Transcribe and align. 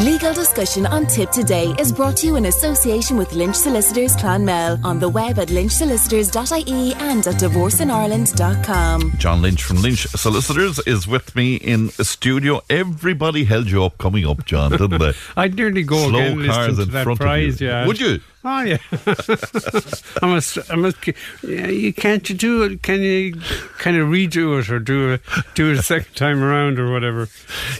Legal 0.00 0.32
discussion 0.34 0.86
on 0.86 1.06
Tipp 1.06 1.30
Today 1.30 1.68
is 1.78 1.92
brought 1.92 2.16
to 2.16 2.26
you 2.26 2.34
in 2.34 2.46
association 2.46 3.16
with 3.16 3.32
Lynch 3.32 3.54
Solicitors 3.54 4.16
Clonmel 4.16 4.84
on 4.84 4.98
the 4.98 5.08
web 5.08 5.38
at 5.38 5.48
lynchsolicitors.ie 5.48 6.94
and 6.94 7.24
at 7.24 7.34
divorceineireland.com. 7.36 9.12
John 9.18 9.40
Lynch 9.40 9.62
from 9.62 9.80
Lynch 9.82 10.06
Solicitors 10.08 10.80
is 10.80 11.06
with 11.06 11.36
me 11.36 11.54
in 11.54 11.90
a 12.00 12.04
studio. 12.04 12.60
Everybody 12.68 13.44
held 13.44 13.70
you 13.70 13.84
up 13.84 13.96
coming 13.98 14.26
up, 14.26 14.44
John, 14.44 14.72
didn't 14.72 14.98
they? 14.98 15.12
I'd 15.36 15.54
nearly 15.54 15.84
go 15.84 16.08
Slow 16.08 16.18
again 16.18 16.46
cars 16.46 16.78
in 16.80 16.86
to 16.86 16.90
that 16.90 17.04
front 17.04 17.20
prize, 17.20 17.54
of 17.54 17.60
you. 17.60 17.68
yeah. 17.68 17.86
Would 17.86 18.00
you? 18.00 18.20
Oh 18.46 18.60
yeah. 18.60 18.76
I 20.22 20.26
must. 20.26 20.58
I 20.70 20.74
must. 20.76 20.98
Yeah, 21.42 21.66
you 21.68 21.92
can't 21.94 22.28
you 22.28 22.34
do 22.36 22.62
it? 22.64 22.82
Can 22.82 23.00
you 23.00 23.34
kind 23.78 23.96
of 23.96 24.08
redo 24.08 24.58
it 24.60 24.68
or 24.70 24.78
do 24.78 25.12
it 25.14 25.22
do 25.54 25.70
it 25.72 25.78
a 25.78 25.82
second 25.82 26.14
time 26.14 26.42
around 26.42 26.78
or 26.78 26.92
whatever? 26.92 27.28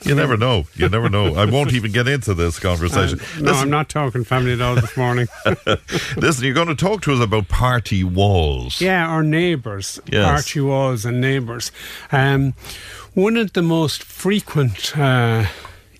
You 0.04 0.14
never 0.14 0.36
know. 0.38 0.64
You 0.74 0.88
never 0.88 1.10
know. 1.10 1.34
I 1.34 1.44
won't 1.44 1.72
even 1.74 1.92
get 1.92 2.08
into 2.08 2.32
this 2.34 2.58
conversation. 2.68 3.20
Uh, 3.36 3.40
no, 3.40 3.52
I'm 3.52 3.70
not 3.70 3.88
talking 3.90 4.24
family 4.24 4.56
law 4.56 4.74
this 4.74 4.96
morning. 4.96 5.26
Listen, 6.16 6.44
you're 6.44 6.54
going 6.54 6.68
to 6.68 6.74
talk 6.74 7.02
to 7.02 7.12
us 7.12 7.20
about 7.20 7.48
party 7.48 8.02
walls. 8.02 8.80
yeah, 8.80 9.06
our 9.06 9.22
neighbours, 9.22 10.00
Yes. 10.10 10.24
party 10.30 10.60
walls 10.60 11.04
and 11.04 11.20
neighbours. 11.20 11.72
Um, 12.10 12.54
one 13.12 13.36
of 13.36 13.52
the 13.52 13.62
most 13.62 14.02
frequent 14.02 14.96
uh, 14.96 15.44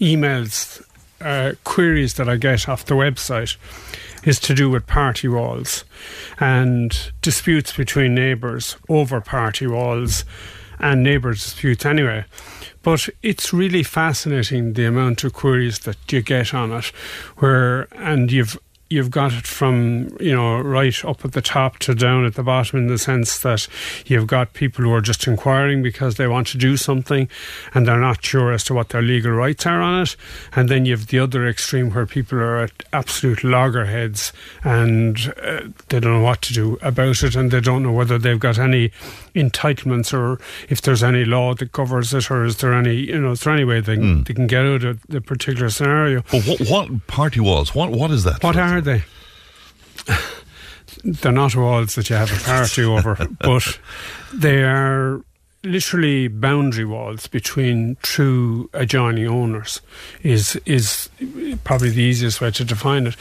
emails, 0.00 0.83
uh, 1.20 1.52
queries 1.64 2.14
that 2.14 2.28
I 2.28 2.36
get 2.36 2.68
off 2.68 2.84
the 2.84 2.94
website 2.94 3.56
is 4.24 4.40
to 4.40 4.54
do 4.54 4.70
with 4.70 4.86
party 4.86 5.28
walls 5.28 5.84
and 6.40 7.12
disputes 7.22 7.76
between 7.76 8.14
neighbours 8.14 8.76
over 8.88 9.20
party 9.20 9.66
walls 9.66 10.24
and 10.78 11.02
neighbour 11.02 11.32
disputes 11.32 11.86
anyway. 11.86 12.24
But 12.82 13.08
it's 13.22 13.52
really 13.52 13.82
fascinating 13.82 14.74
the 14.74 14.84
amount 14.84 15.24
of 15.24 15.32
queries 15.32 15.80
that 15.80 15.96
you 16.12 16.20
get 16.20 16.52
on 16.52 16.72
it, 16.72 16.86
where 17.36 17.88
and 17.92 18.30
you've 18.30 18.58
you've 18.90 19.10
got 19.10 19.32
it 19.32 19.46
from 19.46 20.14
you 20.20 20.34
know 20.34 20.60
right 20.60 21.04
up 21.04 21.24
at 21.24 21.32
the 21.32 21.40
top 21.40 21.78
to 21.78 21.94
down 21.94 22.24
at 22.24 22.34
the 22.34 22.42
bottom 22.42 22.78
in 22.78 22.86
the 22.86 22.98
sense 22.98 23.38
that 23.40 23.66
you've 24.06 24.26
got 24.26 24.52
people 24.52 24.84
who 24.84 24.92
are 24.92 25.00
just 25.00 25.26
inquiring 25.26 25.82
because 25.82 26.16
they 26.16 26.26
want 26.28 26.46
to 26.46 26.58
do 26.58 26.76
something 26.76 27.28
and 27.72 27.86
they're 27.88 27.98
not 27.98 28.24
sure 28.24 28.52
as 28.52 28.62
to 28.64 28.74
what 28.74 28.90
their 28.90 29.02
legal 29.02 29.32
rights 29.32 29.66
are 29.66 29.80
on 29.80 30.02
it. 30.02 30.16
And 30.54 30.68
then 30.68 30.84
you've 30.86 31.06
the 31.08 31.18
other 31.18 31.48
extreme 31.48 31.90
where 31.92 32.06
people 32.06 32.38
are 32.38 32.58
at 32.58 32.72
absolute 32.92 33.42
loggerheads 33.42 34.32
and 34.62 35.32
uh, 35.42 35.62
they 35.88 36.00
don't 36.00 36.12
know 36.12 36.22
what 36.22 36.42
to 36.42 36.52
do 36.52 36.78
about 36.82 37.22
it 37.22 37.34
and 37.34 37.50
they 37.50 37.60
don't 37.60 37.82
know 37.82 37.92
whether 37.92 38.18
they've 38.18 38.38
got 38.38 38.58
any 38.58 38.90
entitlements 39.34 40.12
or 40.12 40.40
if 40.68 40.80
there's 40.82 41.02
any 41.02 41.24
law 41.24 41.54
that 41.54 41.72
covers 41.72 42.12
it 42.14 42.30
or 42.30 42.44
is 42.44 42.58
there 42.58 42.72
any 42.74 42.94
you 42.94 43.18
know 43.20 43.32
is 43.32 43.40
there 43.40 43.52
any 43.52 43.64
way 43.64 43.80
they, 43.80 43.96
they 43.96 44.34
can 44.34 44.46
get 44.46 44.64
out 44.64 44.84
of 44.84 45.00
the 45.08 45.20
particular 45.20 45.70
scenario. 45.70 46.22
But 46.30 46.44
what, 46.44 46.60
what 46.68 47.06
party 47.06 47.40
was 47.40 47.74
What 47.74 47.90
What 47.90 48.10
is 48.10 48.24
that? 48.24 48.42
what 48.42 48.54
are 48.74 48.80
they? 48.80 49.04
They're 51.04 51.32
not 51.32 51.54
walls 51.54 51.94
that 51.94 52.10
you 52.10 52.16
have 52.16 52.32
a 52.32 52.44
party 52.44 52.82
over, 52.82 53.28
but 53.40 53.78
they 54.32 54.64
are 54.64 55.22
literally 55.62 56.28
boundary 56.28 56.84
walls 56.84 57.26
between 57.26 57.96
two 58.02 58.68
adjoining 58.72 59.26
owners. 59.26 59.80
Is 60.22 60.56
is 60.66 61.08
probably 61.62 61.90
the 61.90 62.02
easiest 62.02 62.40
way 62.40 62.50
to 62.52 62.64
define 62.64 63.06
it. 63.06 63.16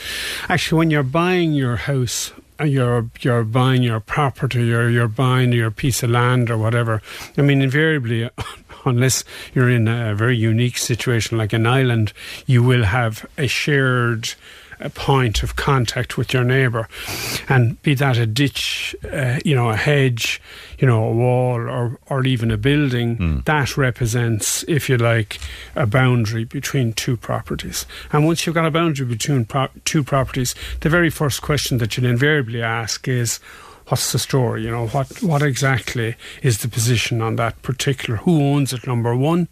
Actually, 0.50 0.80
when 0.80 0.92
you're 0.92 1.04
buying 1.04 1.54
your 1.54 1.76
house. 1.76 2.32
Uh, 2.60 2.66
you're 2.66 3.10
you're 3.22 3.44
buying 3.44 3.82
your 3.82 4.00
property, 4.00 4.72
or 4.72 4.88
you're 4.88 5.08
buying 5.08 5.52
your 5.52 5.72
piece 5.72 6.04
of 6.04 6.12
land, 6.12 6.52
or 6.52 6.58
whatever. 6.58 7.02
I 7.36 7.42
mean, 7.42 7.64
invariably, 7.64 8.30
unless 8.86 9.24
you're 9.56 9.72
in 9.72 9.88
a 9.88 10.14
very 10.14 10.38
unique 10.38 10.78
situation 10.78 11.36
like 11.40 11.52
an 11.52 11.66
island, 11.66 12.14
you 12.46 12.62
will 12.62 12.84
have 12.84 13.26
a 13.40 13.48
shared 13.48 14.36
a 14.80 14.90
point 14.90 15.44
of 15.44 15.56
contact 15.56 16.18
with 16.18 16.34
your 16.34 16.44
neighbour, 16.44 16.88
and 17.50 17.82
be 17.84 17.94
that 17.96 18.18
a 18.18 18.26
ditch, 18.26 18.96
uh, 19.12 19.40
you 19.46 19.56
know, 19.56 19.70
a 19.70 19.76
hedge, 19.76 20.42
you 20.80 20.88
know, 20.88 21.04
a 21.04 21.12
wall, 21.12 21.60
or 21.70 22.00
or 22.10 22.26
even 22.26 22.52
a 22.52 22.58
building, 22.58 23.42
that 23.46 23.78
represents, 23.78 24.64
if 24.68 24.90
you 24.90 24.98
like, 24.98 25.40
a 25.76 25.86
boundary 25.86 26.46
between 26.46 26.94
two 26.94 27.18
properties. 27.18 27.86
And 28.12 28.26
once 28.26 28.46
you've 28.46 28.56
got 28.56 28.66
a 28.66 28.72
boundary 28.72 29.06
between 29.06 29.46
pro- 29.46 29.70
two 29.86 30.04
properties, 30.04 30.56
the 30.82 30.90
very 30.90 31.10
first 31.10 31.42
question 31.42 31.78
that 31.80 31.98
you'll 31.98 32.10
invariably 32.10 32.62
ask 32.62 33.08
is. 33.08 33.40
What's 33.88 34.14
the 34.14 34.18
story? 34.18 34.64
You 34.64 34.72
know, 34.72 34.88
what, 34.88 35.22
what 35.22 35.42
exactly 35.42 36.16
is 36.42 36.60
the 36.60 36.70
position 36.70 37.22
on 37.22 37.36
that 37.36 37.62
particular? 37.64 38.16
Who 38.20 38.42
owns 38.42 38.72
it, 38.72 38.88
number 38.88 39.14
one? 39.14 39.50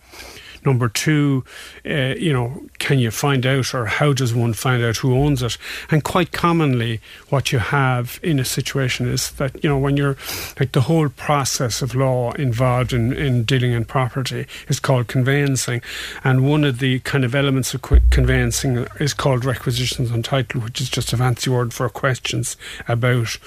Number 0.65 0.89
two, 0.89 1.43
uh, 1.85 2.15
you 2.17 2.31
know, 2.31 2.63
can 2.79 2.99
you 2.99 3.11
find 3.11 3.45
out 3.45 3.73
or 3.73 3.85
how 3.85 4.13
does 4.13 4.33
one 4.33 4.53
find 4.53 4.83
out 4.83 4.97
who 4.97 5.15
owns 5.15 5.41
it? 5.41 5.57
And 5.89 6.03
quite 6.03 6.31
commonly, 6.31 7.01
what 7.29 7.51
you 7.51 7.59
have 7.59 8.19
in 8.21 8.39
a 8.39 8.45
situation 8.45 9.07
is 9.07 9.31
that, 9.31 9.63
you 9.63 9.69
know, 9.69 9.77
when 9.77 9.97
you're 9.97 10.17
like 10.59 10.73
the 10.73 10.81
whole 10.81 11.09
process 11.09 11.81
of 11.81 11.95
law 11.95 12.31
involved 12.33 12.93
in, 12.93 13.13
in 13.13 13.43
dealing 13.43 13.71
in 13.71 13.85
property 13.85 14.45
is 14.67 14.79
called 14.79 15.07
conveyancing. 15.07 15.81
And 16.23 16.47
one 16.47 16.63
of 16.63 16.79
the 16.79 16.99
kind 16.99 17.25
of 17.25 17.33
elements 17.33 17.73
of 17.73 17.81
conveyancing 17.81 18.87
is 18.99 19.13
called 19.13 19.45
requisitions 19.45 20.11
on 20.11 20.23
title, 20.23 20.61
which 20.61 20.81
is 20.81 20.89
just 20.89 21.13
a 21.13 21.17
fancy 21.17 21.49
word 21.49 21.73
for 21.73 21.89
questions 21.89 22.57
about 22.87 23.37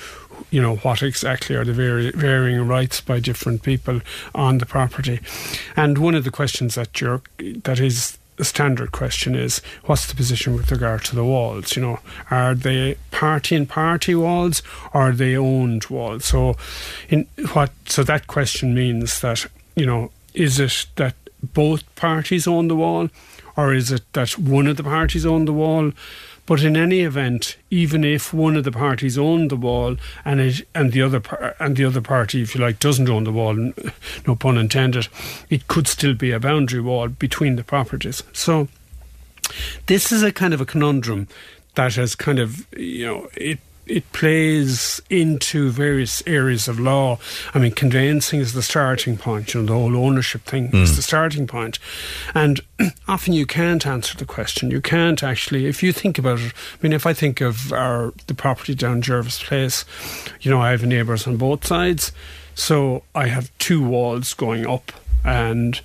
you 0.51 0.61
know 0.61 0.77
what 0.77 1.03
exactly 1.03 1.57
are 1.57 1.65
the 1.65 1.73
vari- 1.73 2.11
varying 2.13 2.67
rights 2.67 3.01
by 3.01 3.21
different 3.21 3.63
people 3.63 4.01
on 4.35 4.59
the 4.59 4.67
property. 4.67 5.21
And 5.77 5.99
one 5.99 6.15
of 6.15 6.25
the 6.25 6.31
questions 6.31 6.75
that 6.75 7.01
you're 7.01 7.23
that 7.39 7.81
is 7.81 8.19
the 8.37 8.45
standard 8.45 8.91
question 8.91 9.37
is 9.37 9.61
what's 9.85 10.07
the 10.07 10.15
position 10.15 10.57
with 10.57 10.71
regard 10.71 11.05
to 11.05 11.15
the 11.15 11.25
walls? 11.25 11.77
You 11.77 11.83
know 11.83 12.01
are 12.31 12.55
they 12.55 12.97
party 13.11 13.55
and 13.55 13.69
party 13.69 14.15
walls 14.15 14.63
or 14.93 15.03
are 15.03 15.13
they 15.13 15.37
owned 15.37 15.87
walls? 15.87 16.27
So 16.27 16.57
in 17.09 17.27
what 17.53 17.71
so 17.87 18.03
that 18.05 18.27
question 18.27 18.75
means 18.75 19.21
that 19.21 19.47
you 19.77 19.87
know 19.87 20.11
is 20.35 20.59
it 20.59 20.87
that 20.97 21.15
both 21.43 21.83
parties 21.95 22.47
own 22.47 22.69
the 22.69 22.77
wall 22.77 23.09
or 23.57 23.73
is 23.73 23.93
it 23.93 24.03
that 24.15 24.39
one 24.39 24.67
of 24.67 24.77
the 24.77 24.83
parties 24.83 25.27
own 25.27 25.45
the 25.45 25.53
wall 25.53 25.93
but 26.47 26.63
in 26.63 26.77
any 26.77 27.01
event, 27.01 27.57
even 27.71 28.05
if 28.05 28.35
one 28.35 28.57
of 28.57 28.65
the 28.65 28.73
parties 28.73 29.17
owned 29.17 29.51
the 29.51 29.57
wall 29.57 29.97
and 30.25 30.41
it, 30.41 30.69
and 30.75 30.93
the 30.93 31.01
other 31.03 31.23
and 31.59 31.77
the 31.77 31.85
other 31.85 32.01
party, 32.01 32.43
if 32.43 32.55
you 32.55 32.61
like, 32.61 32.79
doesn't 32.79 33.09
own 33.09 33.25
the 33.25 33.33
wall, 33.33 33.55
no 34.27 34.37
pun 34.37 34.59
intended, 34.59 35.09
it 35.49 35.67
could 35.69 35.89
still 35.89 36.15
be 36.15 36.31
a 36.31 36.41
boundary 36.41 36.81
wall 36.81 37.09
between 37.09 37.57
the 37.57 37.65
properties. 37.65 38.23
So 38.33 38.69
this 39.87 40.13
is 40.13 40.23
a 40.23 40.33
kind 40.33 40.53
of 40.53 40.61
a 40.61 40.67
conundrum 40.67 41.29
that 41.75 41.95
has 41.95 42.15
kind 42.15 42.39
of 42.39 42.67
you 42.77 43.07
know 43.07 43.31
it 43.35 43.59
it 43.87 44.11
plays 44.13 45.01
into 45.09 45.71
various 45.71 46.23
areas 46.27 46.69
of 46.69 46.79
law. 46.79 47.19
I 47.55 47.59
mean, 47.59 47.73
conveyancing 47.73 48.41
is 48.41 48.53
the 48.53 48.63
starting 48.63 49.17
point. 49.17 49.55
You 49.55 49.61
know, 49.61 49.67
the 49.67 49.73
whole 49.73 49.97
ownership 49.97 50.43
thing 50.43 50.67
is 50.67 50.93
mm. 50.93 50.97
the 50.97 51.03
starting 51.03 51.47
point. 51.47 51.55
point, 51.55 51.79
and 52.35 52.61
often 53.09 53.33
you 53.33 53.47
can't 53.47 53.87
answer 53.87 54.17
the 54.17 54.27
question. 54.27 54.71
You 54.71 54.81
can't 54.81 55.23
actually, 55.23 55.67
if 55.67 55.83
you 55.83 55.93
think 55.93 56.19
about 56.19 56.41
it. 56.41 56.53
I 56.53 56.77
mean, 56.83 56.93
if 56.93 57.07
I 57.07 57.13
think 57.15 57.41
of 57.41 57.73
our 57.73 58.13
the 58.27 58.35
property 58.35 58.75
down 58.75 59.03
Jervis 59.03 59.43
Place, 59.43 59.85
you 60.41 60.51
know, 60.51 60.61
I 60.61 60.73
have 60.73 60.85
neighbours 60.85 61.27
on 61.27 61.37
both 61.37 61.65
sides, 61.65 62.13
so 62.55 63.05
I 63.15 63.29
have 63.29 63.57
two 63.59 63.83
walls 63.83 64.35
going 64.35 64.67
up, 64.67 64.93
and 65.25 65.81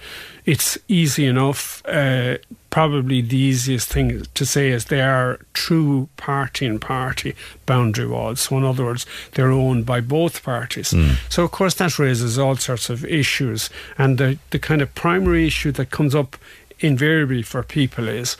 it's 0.45 0.77
easy 0.87 1.25
enough. 1.25 1.81
Uh, 1.85 2.37
probably 2.69 3.21
the 3.21 3.37
easiest 3.37 3.89
thing 3.89 4.23
to 4.33 4.45
say 4.45 4.69
is 4.69 4.85
they 4.85 5.01
are 5.01 5.39
true 5.53 6.07
party 6.17 6.65
and 6.65 6.79
party 6.79 7.35
boundary 7.65 8.07
walls. 8.07 8.41
So, 8.41 8.57
in 8.57 8.63
other 8.63 8.85
words, 8.85 9.05
they're 9.33 9.51
owned 9.51 9.85
by 9.85 10.01
both 10.01 10.43
parties. 10.43 10.93
So, 11.29 11.43
of 11.43 11.51
course, 11.51 11.73
that 11.75 11.97
raises 11.99 12.37
all 12.37 12.55
sorts 12.57 12.89
of 12.89 13.03
issues. 13.05 13.69
And 13.97 14.17
the, 14.17 14.37
the 14.51 14.59
kind 14.59 14.81
of 14.81 14.93
primary 14.95 15.47
issue 15.47 15.71
that 15.73 15.91
comes 15.91 16.13
up 16.13 16.37
invariably 16.79 17.41
for 17.43 17.63
people 17.63 18.07
is 18.07 18.35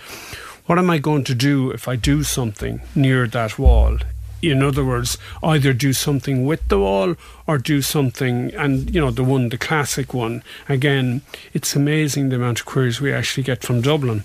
what 0.66 0.78
am 0.78 0.90
I 0.90 1.00
going 1.00 1.24
to 1.26 1.36
do 1.36 1.72
if 1.72 1.88
I 1.88 1.96
do 1.96 2.24
something 2.24 2.82
near 2.96 3.28
that 3.28 3.58
wall? 3.58 3.98
In 4.42 4.64
other 4.64 4.86
words, 4.86 5.18
either 5.44 5.74
do 5.74 5.94
something 5.94 6.46
with 6.46 6.68
the 6.68 6.80
wall 6.80 7.16
or 7.48 7.58
do 7.58 7.82
something. 7.82 8.54
And 8.56 8.94
you 8.94 9.02
know, 9.02 9.12
the 9.12 9.24
one, 9.24 9.50
the 9.50 9.58
classic 9.58 10.14
one. 10.14 10.44
Again, 10.68 11.22
it's 11.54 11.76
amazing 11.76 12.30
the 12.30 12.38
amount 12.38 12.60
of 12.62 12.66
queries 12.66 13.02
we 13.02 13.14
actually 13.14 13.44
get 13.44 13.64
from 13.64 13.82
Dublin, 13.82 14.24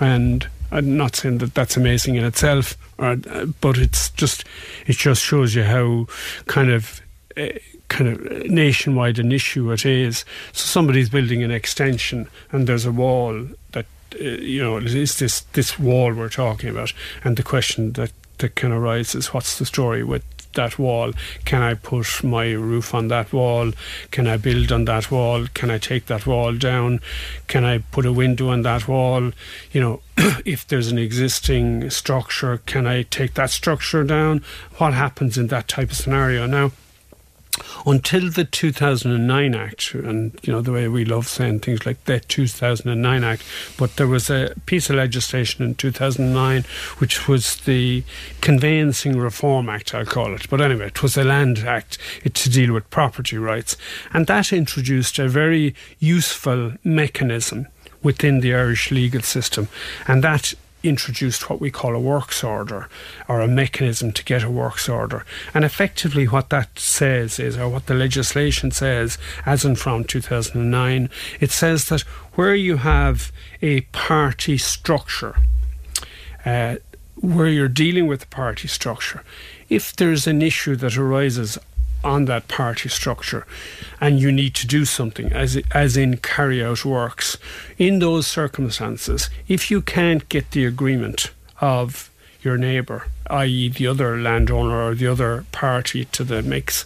and 0.00 0.46
I'm 0.70 0.96
not 0.96 1.16
saying 1.16 1.38
that 1.38 1.54
that's 1.54 1.76
amazing 1.76 2.16
in 2.16 2.24
itself, 2.24 2.76
or, 2.98 3.16
uh, 3.30 3.46
but 3.60 3.78
it's 3.78 4.10
just 4.10 4.44
it 4.86 4.96
just 4.96 5.22
shows 5.22 5.54
you 5.54 5.64
how 5.64 6.06
kind 6.46 6.70
of. 6.70 7.00
Uh, 7.36 7.48
kind 7.88 8.08
of 8.08 8.50
nationwide 8.50 9.18
an 9.18 9.30
issue 9.30 9.70
it 9.70 9.84
is. 9.84 10.24
So 10.52 10.64
somebody's 10.64 11.10
building 11.10 11.42
an 11.42 11.50
extension 11.50 12.28
and 12.50 12.66
there's 12.66 12.86
a 12.86 12.90
wall 12.90 13.46
that 13.72 13.86
uh, 14.20 14.24
you 14.24 14.62
know 14.62 14.78
is 14.78 15.18
this 15.18 15.40
this 15.52 15.78
wall 15.78 16.12
we're 16.12 16.28
talking 16.28 16.70
about, 16.70 16.92
and 17.22 17.36
the 17.36 17.42
question 17.42 17.92
that 17.92 18.12
that 18.38 18.54
kind 18.56 18.72
of 18.72 18.82
arises: 18.82 19.32
what's 19.32 19.58
the 19.58 19.66
story 19.66 20.02
with 20.02 20.24
that 20.54 20.78
wall? 20.78 21.12
Can 21.44 21.62
I 21.62 21.74
put 21.74 22.24
my 22.24 22.52
roof 22.52 22.94
on 22.94 23.08
that 23.08 23.32
wall? 23.32 23.72
Can 24.10 24.26
I 24.26 24.36
build 24.36 24.72
on 24.72 24.86
that 24.86 25.10
wall? 25.10 25.46
Can 25.54 25.70
I 25.70 25.78
take 25.78 26.06
that 26.06 26.26
wall 26.26 26.54
down? 26.54 27.00
Can 27.46 27.64
I 27.64 27.78
put 27.78 28.06
a 28.06 28.12
window 28.12 28.48
on 28.48 28.62
that 28.62 28.88
wall? 28.88 29.32
You 29.72 29.80
know, 29.80 30.00
if 30.44 30.66
there's 30.66 30.88
an 30.88 30.98
existing 30.98 31.90
structure, 31.90 32.58
can 32.66 32.86
I 32.86 33.02
take 33.02 33.34
that 33.34 33.50
structure 33.50 34.04
down? 34.04 34.42
What 34.78 34.94
happens 34.94 35.36
in 35.36 35.48
that 35.48 35.68
type 35.68 35.90
of 35.90 35.96
scenario? 35.96 36.46
Now, 36.46 36.72
until 37.86 38.30
the 38.30 38.44
2009 38.44 39.54
Act, 39.54 39.94
and 39.94 40.38
you 40.42 40.52
know 40.52 40.60
the 40.60 40.72
way 40.72 40.88
we 40.88 41.04
love 41.04 41.28
saying 41.28 41.60
things 41.60 41.86
like 41.86 42.02
the 42.04 42.20
2009 42.20 43.24
Act, 43.24 43.42
but 43.76 43.96
there 43.96 44.06
was 44.06 44.30
a 44.30 44.54
piece 44.66 44.90
of 44.90 44.96
legislation 44.96 45.64
in 45.64 45.74
2009 45.74 46.64
which 46.98 47.28
was 47.28 47.56
the 47.56 48.02
Conveyancing 48.40 49.18
Reform 49.18 49.68
Act, 49.68 49.94
I'll 49.94 50.04
call 50.04 50.34
it. 50.34 50.48
But 50.48 50.60
anyway, 50.60 50.86
it 50.86 51.02
was 51.02 51.16
a 51.16 51.24
Land 51.24 51.58
Act. 51.58 51.98
It, 52.22 52.34
to 52.34 52.50
deal 52.50 52.72
with 52.72 52.90
property 52.90 53.38
rights, 53.38 53.76
and 54.12 54.26
that 54.26 54.52
introduced 54.52 55.18
a 55.18 55.28
very 55.28 55.74
useful 55.98 56.72
mechanism 56.82 57.68
within 58.02 58.40
the 58.40 58.54
Irish 58.54 58.90
legal 58.90 59.22
system, 59.22 59.68
and 60.06 60.22
that 60.22 60.54
introduced 60.84 61.48
what 61.48 61.60
we 61.60 61.70
call 61.70 61.94
a 61.94 62.00
works 62.00 62.44
order 62.44 62.88
or 63.28 63.40
a 63.40 63.48
mechanism 63.48 64.12
to 64.12 64.24
get 64.24 64.42
a 64.42 64.50
works 64.50 64.88
order. 64.88 65.24
And 65.52 65.64
effectively, 65.64 66.26
what 66.28 66.50
that 66.50 66.78
says 66.78 67.38
is, 67.38 67.56
or 67.56 67.68
what 67.68 67.86
the 67.86 67.94
legislation 67.94 68.70
says, 68.70 69.18
as 69.46 69.64
in 69.64 69.76
from 69.76 70.04
2009, 70.04 71.10
it 71.40 71.50
says 71.50 71.86
that 71.86 72.02
where 72.34 72.54
you 72.54 72.78
have 72.78 73.32
a 73.62 73.82
party 73.92 74.58
structure, 74.58 75.36
uh, 76.44 76.76
where 77.16 77.48
you're 77.48 77.68
dealing 77.68 78.06
with 78.06 78.20
the 78.20 78.26
party 78.26 78.68
structure, 78.68 79.22
if 79.68 79.96
there's 79.96 80.26
an 80.26 80.42
issue 80.42 80.76
that 80.76 80.96
arises 80.96 81.58
on 82.04 82.26
that 82.26 82.48
party 82.48 82.88
structure. 82.88 83.46
And 84.00 84.20
you 84.20 84.30
need 84.30 84.54
to 84.56 84.66
do 84.66 84.84
something 84.84 85.32
as 85.32 85.56
as 85.72 85.96
in 85.96 86.18
carry 86.18 86.62
out 86.62 86.84
works. 86.84 87.38
In 87.78 87.98
those 87.98 88.26
circumstances 88.26 89.30
if 89.48 89.70
you 89.70 89.82
can't 89.82 90.28
get 90.28 90.50
the 90.50 90.64
agreement 90.64 91.30
of 91.60 92.10
your 92.42 92.58
neighbour 92.58 93.06
i.e. 93.30 93.68
the 93.70 93.86
other 93.86 94.18
landowner 94.18 94.82
or 94.82 94.94
the 94.94 95.06
other 95.06 95.46
party 95.50 96.04
to 96.06 96.22
the 96.24 96.42
mix 96.42 96.84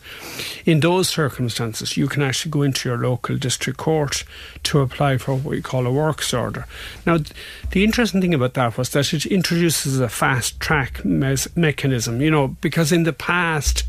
in 0.64 0.80
those 0.80 1.08
circumstances 1.08 1.96
you 1.96 2.06
can 2.06 2.22
actually 2.22 2.50
go 2.50 2.62
into 2.62 2.88
your 2.88 2.98
local 2.98 3.36
district 3.36 3.78
court 3.78 4.24
to 4.62 4.80
apply 4.80 5.18
for 5.18 5.34
what 5.34 5.44
we 5.44 5.60
call 5.60 5.86
a 5.86 5.92
works 5.92 6.32
order. 6.32 6.66
Now 7.04 7.18
the 7.72 7.84
interesting 7.84 8.20
thing 8.20 8.34
about 8.34 8.54
that 8.54 8.78
was 8.78 8.90
that 8.90 9.12
it 9.12 9.26
introduces 9.26 9.98
a 9.98 10.08
fast 10.08 10.60
track 10.60 11.04
mes- 11.04 11.54
mechanism 11.56 12.20
you 12.20 12.30
know 12.30 12.48
because 12.60 12.92
in 12.92 13.02
the 13.02 13.12
past 13.12 13.84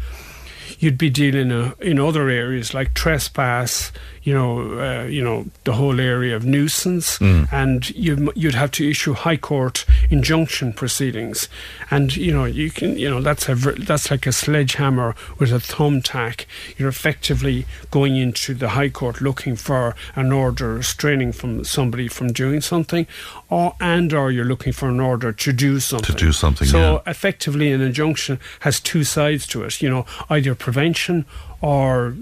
you'd 0.80 0.98
be 0.98 1.10
dealing 1.10 1.52
uh, 1.52 1.74
in 1.80 2.00
other 2.00 2.30
areas 2.30 2.74
like 2.74 2.94
trespass, 2.94 3.92
you 4.24 4.34
know, 4.34 4.80
uh, 4.80 5.04
you 5.04 5.24
know, 5.24 5.46
the 5.66 5.74
whole 5.74 6.00
area 6.00 6.36
of 6.36 6.46
nuisance, 6.46 7.20
mm. 7.20 7.52
and 7.52 7.90
you, 7.92 8.32
you'd 8.36 8.56
have 8.56 8.72
to 8.72 8.90
issue 8.90 9.14
high 9.14 9.38
court 9.38 9.86
injunction 10.10 10.74
proceedings, 10.74 11.50
and 11.92 12.16
you 12.16 12.34
know, 12.34 12.46
you 12.46 12.72
can, 12.72 12.98
you 12.98 13.10
know, 13.10 13.22
that's 13.22 13.50
a 13.50 13.56
that's 13.56 14.10
like 14.10 14.26
a 14.26 14.32
sledgehammer 14.32 15.16
with 15.38 15.52
a 15.52 15.58
thumbtack. 15.58 16.46
You're 16.78 16.90
effectively 16.90 17.66
going 17.92 18.16
into 18.16 18.54
the 18.54 18.70
high 18.70 18.90
court 18.90 19.22
looking 19.22 19.56
for 19.56 19.96
an 20.16 20.32
order 20.32 20.76
restraining 20.76 21.32
from 21.32 21.64
somebody 21.64 22.08
from 22.08 22.32
doing 22.32 22.62
something, 22.62 23.06
or 23.50 23.76
and 23.80 24.14
or 24.14 24.32
you're 24.32 24.46
looking 24.46 24.74
for 24.74 24.90
an 24.90 25.00
order 25.00 25.32
to 25.32 25.54
do 25.54 25.80
something. 25.80 26.16
To 26.16 26.26
do 26.26 26.32
something. 26.32 26.68
So 26.68 26.80
yeah. 26.80 27.12
effectively, 27.12 27.72
an 27.72 27.82
injunction 27.82 28.40
has 28.62 28.80
two 28.80 29.04
sides 29.04 29.48
to 29.48 29.64
it. 29.64 29.82
You 29.82 29.90
know, 29.90 30.06
either 30.30 30.56
prevention 30.70 31.26
or 31.62 32.16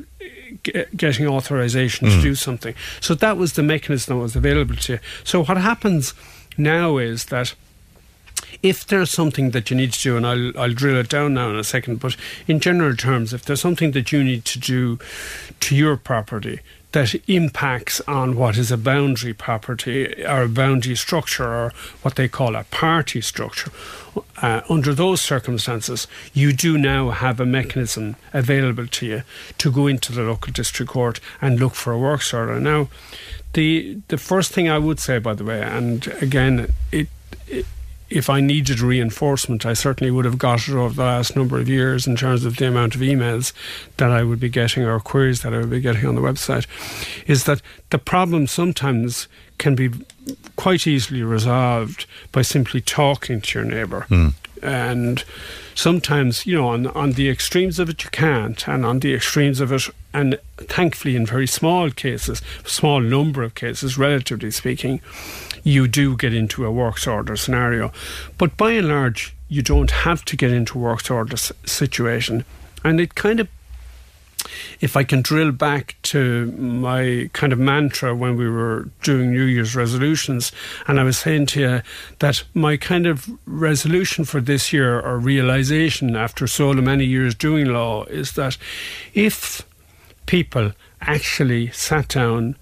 getting 0.96 1.28
authorization 1.28 2.08
mm. 2.08 2.16
to 2.16 2.22
do 2.22 2.34
something. 2.36 2.74
So 3.02 3.14
that 3.16 3.36
was 3.38 3.54
the 3.54 3.64
mechanism 3.64 4.16
that 4.16 4.22
was 4.22 4.36
available 4.36 4.76
to 4.76 4.94
you. 4.94 5.00
So 5.24 5.44
what 5.44 5.58
happens 5.58 6.14
now 6.58 6.98
is 6.98 7.26
that 7.26 7.54
if 8.64 8.88
there's 8.88 9.12
something 9.12 9.52
that 9.52 9.70
you 9.70 9.76
need 9.76 9.92
to 9.94 10.02
do, 10.02 10.18
and 10.18 10.26
I'll, 10.26 10.58
I'll 10.58 10.74
drill 10.74 10.98
it 10.98 11.10
down 11.10 11.34
now 11.34 11.50
in 11.50 11.58
a 11.58 11.64
second, 11.64 12.00
but 12.00 12.16
in 12.48 12.60
general 12.60 12.96
terms, 12.96 13.34
if 13.34 13.44
there's 13.44 13.62
something 13.62 13.92
that 13.92 14.12
you 14.12 14.24
need 14.24 14.46
to 14.46 14.60
do 14.60 14.98
to 15.60 15.76
your 15.76 15.98
property 15.98 16.60
that 16.98 17.14
impacts 17.28 18.02
on 18.08 18.36
what 18.36 18.58
is 18.58 18.72
a 18.72 18.78
boundary 18.78 19.32
property 19.32 20.26
or 20.26 20.42
a 20.42 20.50
boundary 20.50 20.96
structure 20.96 21.46
or 21.46 21.72
what 22.02 22.16
they 22.16 22.28
call 22.28 22.56
a 22.56 22.64
party 22.64 23.22
structure. 23.22 23.72
Uh, 24.42 24.62
under 24.68 24.96
those 24.96 25.22
circumstances, 25.22 26.08
you 26.34 26.52
do 26.52 26.76
now 26.76 27.12
have 27.12 27.40
a 27.40 27.46
mechanism 27.46 28.16
available 28.34 28.88
to 28.88 29.06
you 29.06 29.22
to 29.60 29.72
go 29.72 29.86
into 29.86 30.12
the 30.12 30.24
local 30.24 30.52
district 30.52 30.92
court 30.92 31.20
and 31.40 31.60
look 31.60 31.76
for 31.76 31.94
a 31.94 32.00
works 32.00 32.34
order. 32.34 32.60
Now, 32.60 32.90
the 33.54 34.00
the 34.08 34.18
first 34.18 34.52
thing 34.52 34.68
I 34.68 34.80
would 34.80 35.00
say, 35.00 35.20
by 35.20 35.36
the 35.36 35.44
way, 35.44 35.62
and 35.62 36.08
again, 36.20 36.74
it, 36.92 37.10
it 37.48 37.68
if 38.10 38.30
I 38.30 38.40
needed 38.42 38.80
reinforcement, 38.80 39.66
I 39.66 39.74
certainly 39.74 40.12
would 40.12 40.26
have 40.26 40.38
got 40.38 40.68
it 40.68 40.74
over 40.74 40.94
the 40.94 41.04
last 41.04 41.36
number 41.36 41.60
of 41.60 41.68
years 41.68 42.08
in 42.08 42.16
terms 42.16 42.46
of 42.46 42.58
the 42.58 42.68
amount 42.68 42.96
of 42.96 43.02
emails 43.02 43.54
that 43.98 44.12
I 44.12 44.24
would 44.24 44.40
be 44.40 44.50
getting 44.50 44.84
or 44.84 45.00
queries 45.00 45.42
that 45.42 45.54
I 45.54 45.58
would 45.58 45.70
be 45.70 45.82
getting 45.82 46.06
on 46.06 46.16
the 46.16 46.22
website. 46.22 46.66
Is 47.28 47.44
that 47.46 47.62
the 47.90 47.98
problem 47.98 48.48
sometimes 48.48 49.28
can 49.58 49.76
be 49.76 49.90
quite 50.56 50.88
easily 50.88 51.24
resolved 51.24 52.06
by 52.32 52.42
simply 52.42 52.82
talking 52.82 53.42
to 53.42 53.60
your 53.60 53.68
neighbour. 53.68 54.06
Mm. 54.10 54.34
And 54.62 55.24
sometimes, 55.76 56.46
you 56.46 56.56
know, 56.56 56.70
on, 56.70 56.88
on 56.88 57.14
the 57.14 57.30
extremes 57.30 57.80
of 57.80 57.90
it, 57.90 58.04
you 58.04 58.10
can't. 58.10 58.68
And 58.68 58.86
on 58.86 59.00
the 59.00 59.14
extremes 59.14 59.60
of 59.60 59.72
it, 59.72 59.90
and 60.14 60.40
thankfully 60.58 61.16
in 61.16 61.26
very 61.26 61.48
small 61.48 61.90
cases, 61.92 62.42
small 62.66 63.00
number 63.00 63.44
of 63.44 63.56
cases, 63.56 63.98
relatively 63.98 64.52
speaking, 64.52 65.02
you 65.64 65.88
do 65.88 66.16
get 66.16 66.34
into 66.34 66.66
a 66.66 66.72
works 66.72 67.08
order 67.08 67.36
scenario. 67.36 67.92
But 68.38 68.58
by 68.58 68.72
and 68.72 68.88
large, 68.88 69.36
you 69.50 69.62
don't 69.62 69.92
have 69.92 70.26
to 70.26 70.36
get 70.36 70.52
into 70.52 70.78
works 70.78 71.10
order 71.10 71.34
s- 71.34 71.52
situation. 71.66 72.46
And 72.84 73.00
it 73.00 73.16
kind 73.16 73.40
of 73.40 73.48
if 74.80 74.96
I 74.96 75.04
can 75.04 75.22
drill 75.22 75.52
back 75.52 75.96
to 76.04 76.52
my 76.54 77.30
kind 77.34 77.54
of 77.54 77.60
mantra 77.60 78.16
when 78.16 78.38
we 78.38 78.50
were 78.50 78.90
doing 79.04 79.32
New 79.32 79.44
Year's 79.44 79.76
resolutions, 79.76 80.52
and 80.88 81.00
I 81.00 81.04
was 81.04 81.18
saying 81.18 81.48
to 81.48 81.60
you 81.60 81.82
that 82.20 82.44
my 82.54 82.78
kind 82.78 83.08
of 83.08 83.30
resolution 83.46 84.26
for 84.26 84.42
this 84.42 84.72
year 84.72 85.00
or 85.00 85.18
realization 85.18 86.16
after 86.16 86.48
so 86.48 86.74
many 86.74 87.06
years 87.06 87.36
doing 87.36 87.68
law 87.68 88.04
is 88.06 88.34
that 88.34 88.58
if 89.14 89.64
people 90.26 90.74
actually 91.02 91.72
sat 91.72 92.10
down 92.10 92.56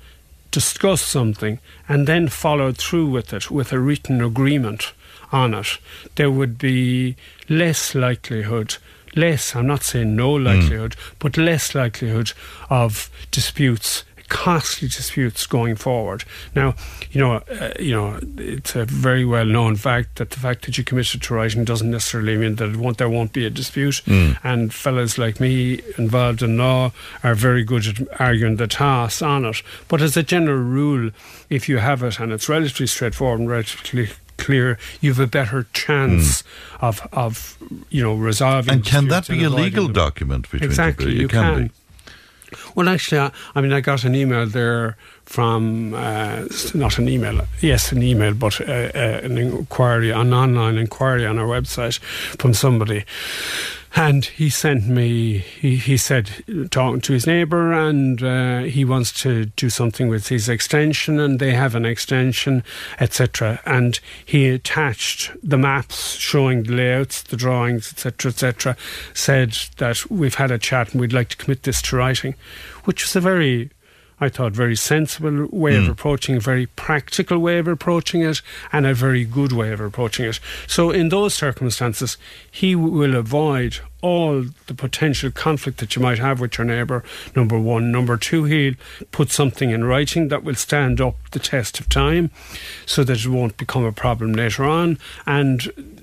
discuss 0.55 1.01
something 1.01 1.59
and 1.89 2.07
then 2.07 2.29
followed 2.29 2.77
through 2.77 3.07
with 3.07 3.33
it 3.33 3.51
with 3.51 3.73
a 3.73 3.79
written 3.79 4.21
agreement 4.21 4.93
on 5.29 5.53
it, 5.53 5.77
there 6.15 6.31
would 6.31 6.57
be 6.57 7.13
less 7.49 7.93
likelihood 7.93 8.77
less, 9.15 9.55
I'm 9.55 9.67
not 9.67 9.83
saying 9.83 10.15
no 10.15 10.37
hmm. 10.37 10.45
likelihood, 10.45 10.91
mm. 10.91 11.13
but 11.19 11.37
less 11.37 11.73
likelihood 11.75 12.33
of 12.69 13.09
disputes 13.31 14.03
costly 14.27 14.87
disputes 14.87 15.45
going 15.45 15.75
forward. 15.75 16.23
Now, 16.55 16.75
you 17.11 17.21
know, 17.21 17.35
uh, 17.59 17.73
you 17.79 17.91
know, 17.91 18.19
it's 18.37 18.75
a 18.75 18.85
very 18.85 19.25
well 19.25 19.45
known 19.45 19.75
fact 19.75 20.15
that 20.15 20.31
the 20.31 20.39
fact 20.39 20.65
that 20.65 20.77
you 20.77 20.83
committed 20.83 21.21
to 21.21 21.33
writing 21.33 21.63
doesn't 21.63 21.91
necessarily 21.91 22.35
mean 22.37 22.55
that 22.55 22.75
won't, 22.75 22.97
there 22.97 23.09
won't 23.09 23.33
be 23.33 23.45
a 23.45 23.49
dispute. 23.49 24.01
Mm. 24.05 24.37
And 24.43 24.73
fellas 24.73 25.17
like 25.17 25.39
me 25.39 25.81
involved 25.97 26.41
in 26.41 26.57
law 26.57 26.91
are 27.23 27.35
very 27.35 27.63
good 27.63 27.87
at 27.87 28.21
arguing 28.21 28.57
the 28.57 28.67
toss 28.67 29.21
on 29.21 29.45
it. 29.45 29.61
But 29.87 30.01
as 30.01 30.17
a 30.17 30.23
general 30.23 30.57
rule, 30.57 31.11
if 31.49 31.69
you 31.69 31.77
have 31.77 32.03
it 32.03 32.19
and 32.19 32.31
it's 32.31 32.49
relatively 32.49 32.87
straightforward 32.87 33.41
and 33.41 33.49
relatively 33.49 34.09
clear, 34.37 34.77
you 35.01 35.11
have 35.11 35.19
a 35.19 35.27
better 35.27 35.67
chance 35.73 36.41
mm. 36.41 36.45
of 36.81 37.07
of 37.11 37.57
you 37.89 38.03
know 38.03 38.15
resolving. 38.15 38.73
And 38.73 38.85
can 38.85 39.07
that 39.09 39.27
be 39.27 39.43
a 39.43 39.49
legal 39.49 39.87
document? 39.87 40.49
Between 40.49 40.63
exactly, 40.63 41.15
you, 41.15 41.27
can. 41.27 41.55
can. 41.55 41.71
Well, 42.75 42.89
actually, 42.89 43.19
I, 43.19 43.31
I, 43.55 43.61
mean, 43.61 43.73
I 43.73 43.81
got 43.81 44.03
an 44.03 44.15
email 44.15 44.45
there 44.45 44.97
from 45.25 45.93
uh, 45.93 46.45
not 46.73 46.97
an 46.97 47.09
email, 47.09 47.41
yes, 47.61 47.91
an 47.91 48.03
email, 48.03 48.33
but 48.33 48.61
uh, 48.61 48.91
uh, 48.93 49.19
an 49.23 49.37
inquiry, 49.37 50.11
an 50.11 50.33
online 50.33 50.77
inquiry 50.77 51.25
on 51.25 51.39
our 51.39 51.47
website 51.47 51.99
from 52.39 52.53
somebody. 52.53 53.05
And 53.97 54.25
he 54.25 54.49
sent 54.49 54.87
me, 54.87 55.37
he, 55.37 55.77
he 55.77 55.95
said, 55.95 56.29
talking 56.69 56.99
to 56.99 57.13
his 57.13 57.25
neighbour, 57.25 57.71
and 57.71 58.21
uh, 58.21 58.59
he 58.63 58.83
wants 58.83 59.13
to 59.21 59.45
do 59.45 59.69
something 59.69 60.09
with 60.09 60.27
his 60.27 60.49
extension, 60.49 61.17
and 61.17 61.39
they 61.39 61.53
have 61.53 61.75
an 61.75 61.85
extension, 61.85 62.61
etc. 62.99 63.61
And 63.65 63.97
he 64.25 64.49
attached 64.49 65.31
the 65.41 65.57
maps 65.57 66.15
showing 66.15 66.63
the 66.63 66.73
layouts, 66.73 67.21
the 67.21 67.37
drawings, 67.37 67.93
etc., 67.93 68.31
etc. 68.31 68.77
Said 69.13 69.57
that 69.77 70.11
we've 70.11 70.35
had 70.35 70.51
a 70.51 70.59
chat 70.59 70.91
and 70.91 70.99
we'd 70.99 71.13
like 71.13 71.29
to 71.29 71.37
commit 71.37 71.63
this 71.63 71.81
to 71.83 71.95
writing, 71.95 72.35
which 72.83 73.03
was 73.03 73.15
a 73.15 73.21
very 73.21 73.69
I 74.19 74.29
thought, 74.29 74.53
very 74.53 74.75
sensible 74.75 75.47
way 75.51 75.75
of 75.75 75.85
hmm. 75.85 75.91
approaching, 75.91 76.37
a 76.37 76.39
very 76.39 76.67
practical 76.67 77.39
way 77.39 77.57
of 77.57 77.67
approaching 77.67 78.21
it, 78.21 78.41
and 78.71 78.85
a 78.85 78.93
very 78.93 79.25
good 79.25 79.51
way 79.51 79.71
of 79.71 79.81
approaching 79.81 80.25
it. 80.25 80.39
So, 80.67 80.91
in 80.91 81.09
those 81.09 81.33
circumstances, 81.33 82.17
he 82.49 82.75
will 82.75 83.15
avoid 83.15 83.79
all 84.01 84.45
the 84.67 84.73
potential 84.73 85.31
conflict 85.31 85.79
that 85.79 85.95
you 85.95 86.01
might 86.01 86.19
have 86.19 86.39
with 86.39 86.57
your 86.57 86.65
neighbour. 86.65 87.03
Number 87.35 87.59
one. 87.59 87.91
Number 87.91 88.17
two, 88.17 88.43
he'll 88.43 88.75
put 89.11 89.31
something 89.31 89.71
in 89.71 89.83
writing 89.83 90.27
that 90.27 90.43
will 90.43 90.55
stand 90.55 91.01
up 91.01 91.15
the 91.31 91.39
test 91.39 91.79
of 91.79 91.89
time 91.89 92.29
so 92.85 93.03
that 93.03 93.25
it 93.25 93.27
won't 93.27 93.57
become 93.57 93.83
a 93.83 93.91
problem 93.91 94.33
later 94.33 94.63
on. 94.63 94.99
And 95.25 95.94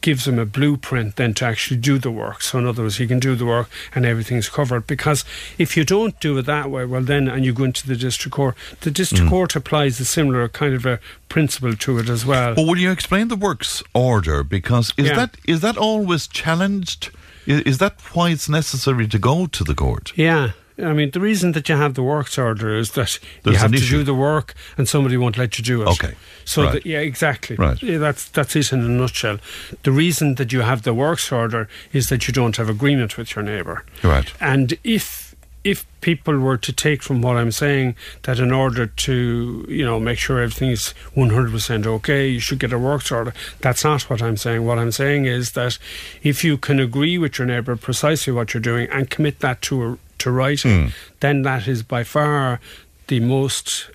gives 0.00 0.26
him 0.26 0.38
a 0.38 0.46
blueprint 0.46 1.16
then 1.16 1.34
to 1.34 1.44
actually 1.44 1.76
do 1.76 1.98
the 1.98 2.10
work. 2.10 2.42
So, 2.42 2.58
in 2.58 2.66
other 2.66 2.82
words, 2.82 2.96
he 2.96 3.06
can 3.06 3.18
do 3.18 3.34
the 3.34 3.46
work 3.46 3.68
and 3.94 4.04
everything's 4.04 4.48
covered. 4.48 4.86
Because 4.86 5.24
if 5.58 5.76
you 5.76 5.84
don't 5.84 6.18
do 6.20 6.36
it 6.38 6.46
that 6.46 6.70
way, 6.70 6.84
well, 6.84 7.02
then, 7.02 7.28
and 7.28 7.44
you 7.44 7.52
go 7.52 7.64
into 7.64 7.86
the 7.86 7.96
district 7.96 8.34
court, 8.34 8.56
the 8.80 8.90
district 8.90 9.26
mm. 9.26 9.30
court 9.30 9.56
applies 9.56 10.00
a 10.00 10.04
similar 10.04 10.48
kind 10.48 10.74
of 10.74 10.86
a 10.86 11.00
principle 11.28 11.74
to 11.74 11.98
it 11.98 12.08
as 12.08 12.24
well. 12.24 12.54
But 12.54 12.66
will 12.66 12.78
you 12.78 12.90
explain 12.90 13.28
the 13.28 13.36
works 13.36 13.82
order? 13.92 14.44
Because 14.44 14.92
is 14.96 15.08
Yeah. 15.08 15.16
that 15.16 15.36
is 15.46 15.60
that 15.60 15.76
always 15.76 16.26
challenged? 16.26 17.10
Is, 17.46 17.60
is 17.62 17.78
that 17.78 18.00
why 18.14 18.30
it's 18.30 18.48
necessary 18.48 19.06
to 19.08 19.18
go 19.18 19.46
to 19.46 19.64
the 19.64 19.74
court? 19.74 20.12
Yeah. 20.16 20.52
I 20.82 20.92
mean, 20.92 21.10
the 21.12 21.20
reason 21.20 21.52
that 21.52 21.68
you 21.68 21.76
have 21.76 21.94
the 21.94 22.02
works 22.02 22.36
order 22.36 22.74
is 22.76 22.92
that 22.92 23.18
There's 23.44 23.54
you 23.54 23.60
have 23.60 23.70
to 23.70 23.76
issue. 23.76 23.98
do 23.98 24.02
the 24.04 24.14
work 24.14 24.54
and 24.76 24.88
somebody 24.88 25.16
won't 25.16 25.38
let 25.38 25.56
you 25.56 25.64
do 25.64 25.82
it. 25.82 25.88
Okay. 25.88 26.14
So, 26.44 26.64
Right. 26.64 26.72
that, 26.72 26.86
yeah, 26.86 26.98
exactly. 26.98 27.54
Right. 27.56 27.80
Yeah, 27.82 27.98
that's, 27.98 28.24
that's 28.28 28.56
it 28.56 28.72
in 28.72 28.80
a 28.80 28.88
nutshell. 28.88 29.38
The 29.84 29.92
reason 29.92 30.34
that 30.34 30.52
you 30.52 30.62
have 30.62 30.82
the 30.82 30.92
works 30.92 31.30
order 31.30 31.68
is 31.92 32.08
that 32.08 32.26
you 32.26 32.34
don't 32.34 32.56
have 32.56 32.68
agreement 32.68 33.16
with 33.16 33.36
your 33.36 33.44
neighbour. 33.44 33.84
Right. 34.02 34.32
And 34.40 34.76
if 34.82 35.22
if 35.62 35.86
people 36.02 36.38
were 36.38 36.58
to 36.58 36.74
take 36.74 37.02
from 37.02 37.22
what 37.22 37.36
I'm 37.38 37.50
saying 37.50 37.96
that 38.24 38.38
in 38.38 38.52
order 38.52 38.84
to 38.86 39.64
you 39.66 39.82
know 39.82 39.98
make 39.98 40.18
sure 40.18 40.38
everything's 40.42 40.92
100% 41.16 41.86
okay, 41.86 42.28
you 42.28 42.38
should 42.40 42.58
get 42.58 42.70
a 42.72 42.78
works 42.78 43.10
order. 43.10 43.32
That's 43.62 43.82
not 43.82 44.02
what 44.10 44.20
I'm 44.20 44.36
saying. 44.36 44.66
What 44.66 44.78
I'm 44.78 44.92
saying 44.92 45.24
is 45.24 45.52
that 45.52 45.78
if 46.22 46.44
you 46.44 46.58
can 46.58 46.78
agree 46.80 47.16
with 47.16 47.38
your 47.38 47.46
neighbour 47.46 47.76
precisely 47.76 48.30
what 48.32 48.52
you're 48.52 48.60
doing 48.60 48.88
and 48.90 49.08
commit 49.08 49.40
that 49.40 49.62
to 49.62 49.82
a, 49.84 49.98
to 50.24 50.30
writing, 50.30 50.84
hmm. 50.84 50.88
then 51.20 51.42
that 51.42 51.68
is 51.68 51.82
by 51.82 52.04
far 52.04 52.60
the 53.06 53.20
most 53.20 53.90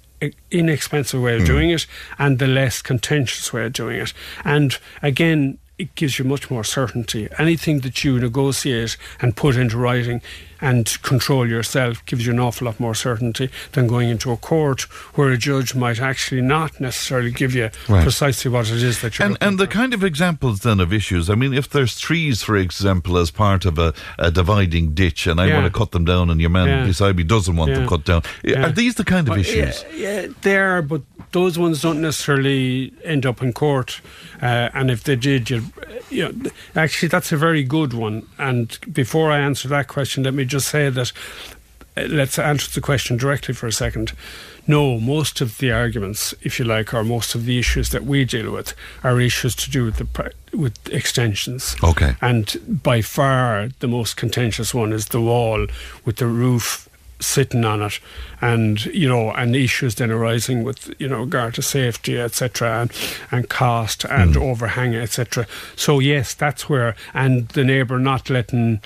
inexpensive 0.52 1.22
way 1.22 1.36
of 1.36 1.42
hmm. 1.42 1.48
doing 1.48 1.70
it 1.70 1.86
and 2.18 2.40
the 2.40 2.48
less 2.48 2.82
contentious 2.82 3.52
way 3.54 3.66
of 3.66 3.74
doing 3.74 4.00
it. 4.00 4.14
And 4.44 4.78
again, 5.02 5.58
it 5.80 5.96
gives 5.96 6.20
you 6.20 6.26
much 6.26 6.52
more 6.52 6.64
certainty. 6.64 7.28
Anything 7.40 7.80
that 7.80 8.04
you 8.04 8.20
negotiate 8.20 8.98
and 9.22 9.36
put 9.36 9.56
into 9.56 9.78
writing 9.78 10.22
and 10.62 11.02
control 11.04 11.48
yourself 11.48 12.06
gives 12.06 12.26
you 12.26 12.34
an 12.34 12.40
awful 12.40 12.66
lot 12.66 12.78
more 12.82 12.94
certainty 12.94 13.50
than 13.72 13.88
going 13.88 14.10
into 14.10 14.30
a 14.30 14.36
court 14.36 14.82
where 15.16 15.30
a 15.30 15.38
judge 15.38 15.74
might 15.74 16.02
actually 16.02 16.42
not 16.42 16.82
necessarily 16.82 17.32
give 17.32 17.56
you 17.56 17.70
Right. 17.88 18.04
precisely 18.04 18.52
what 18.52 18.70
it 18.70 18.84
is 18.84 19.00
that 19.00 19.18
you're 19.18 19.26
And 19.30 19.38
and 19.40 19.58
the 19.58 19.66
for. 19.68 19.72
kind 19.72 19.94
of 19.94 20.04
examples 20.04 20.60
then 20.60 20.82
of 20.82 20.92
issues. 20.92 21.30
I 21.30 21.36
mean, 21.36 21.54
if 21.54 21.70
there's 21.70 21.98
trees, 21.98 22.44
for 22.44 22.58
example, 22.58 23.18
as 23.18 23.32
part 23.32 23.64
of 23.66 23.80
a, 23.80 23.94
a 24.18 24.32
dividing 24.32 24.94
ditch, 24.94 25.28
and 25.28 25.40
I 25.40 25.46
Yeah. 25.48 25.62
want 25.62 25.74
to 25.74 25.80
cut 25.80 25.92
them 25.92 26.04
down, 26.04 26.30
and 26.30 26.42
your 26.42 26.50
man 26.50 26.68
Yeah. 26.68 26.86
beside 26.86 27.16
me 27.16 27.24
doesn't 27.24 27.56
want 27.56 27.74
them 27.74 27.88
cut 27.88 28.04
down, 28.04 28.24
Yeah. 28.44 28.66
are 28.66 28.72
these 28.74 28.96
the 28.96 29.06
kind 29.06 29.28
of 29.30 29.32
Well, 29.32 29.40
issues? 29.40 29.86
Yeah, 29.96 30.22
yeah, 30.24 30.28
they 30.42 30.58
are, 30.58 30.82
but 30.82 31.04
those 31.32 31.58
ones 31.58 31.82
don't 31.82 32.02
necessarily 32.02 32.92
end 33.06 33.26
up 33.26 33.42
in 33.42 33.54
court. 33.54 34.02
Uh, 34.42 34.70
and 34.74 34.92
if 34.92 35.04
they 35.04 35.16
did, 35.16 35.50
you, 35.50 35.64
know, 36.12 36.52
actually, 36.76 37.10
that's 37.10 37.32
a 37.32 37.38
very 37.38 37.64
good 37.64 37.94
one. 37.94 38.28
And 38.38 38.78
before 38.92 39.32
I 39.32 39.40
answer 39.40 39.68
that 39.70 39.88
question, 39.88 40.24
let 40.24 40.34
me 40.34 40.46
just 40.46 40.68
say 40.68 40.90
that 40.90 41.12
uh, 41.98 42.04
let's 42.10 42.38
answer 42.40 42.72
the 42.72 42.82
question 42.82 43.18
directly 43.18 43.54
for 43.54 43.68
a 43.68 43.72
second. 43.72 44.14
No, 44.68 45.00
most 45.00 45.42
of 45.42 45.58
the 45.58 45.72
arguments, 45.72 46.34
if 46.42 46.60
you 46.60 46.66
like, 46.66 46.94
or 46.94 47.04
most 47.04 47.34
of 47.34 47.46
the 47.46 47.58
issues 47.58 47.90
that 47.90 48.04
we 48.04 48.26
deal 48.26 48.52
with 48.52 48.74
are 49.04 49.20
issues 49.20 49.56
to 49.56 49.72
do 49.72 49.86
with 49.86 49.98
the 49.98 50.34
with 50.56 50.78
extensions. 50.90 51.76
Okay. 51.84 52.16
And 52.22 52.82
by 52.84 53.02
far 53.02 53.70
the 53.80 53.88
most 53.88 54.16
contentious 54.16 54.74
one 54.74 54.94
is 54.94 55.08
the 55.08 55.22
wall 55.22 55.68
with 56.06 56.18
the 56.18 56.28
roof 56.28 56.89
sitting 57.20 57.66
on 57.66 57.82
it. 57.82 58.00
And 58.42 58.86
you 58.86 59.08
know 59.08 59.32
and 59.32 59.56
issues 59.56 59.96
then 59.96 60.12
arising 60.12 60.64
with 60.64 60.94
you 61.00 61.08
know 61.08 61.22
regard 61.22 61.56
to 61.56 61.62
safety 61.62 62.20
etc 62.20 62.82
and, 62.82 62.92
and 63.32 63.50
cost 63.50 64.06
and 64.06 64.36
hmm. 64.36 64.42
overhang 64.42 64.96
etc 64.96 65.46
so 65.76 66.00
yes 66.00 66.34
that's 66.34 66.70
where 66.70 66.96
and 67.14 67.50
the 67.50 67.64
neighbour 67.64 68.00
not 68.00 68.30
letting 68.30 68.82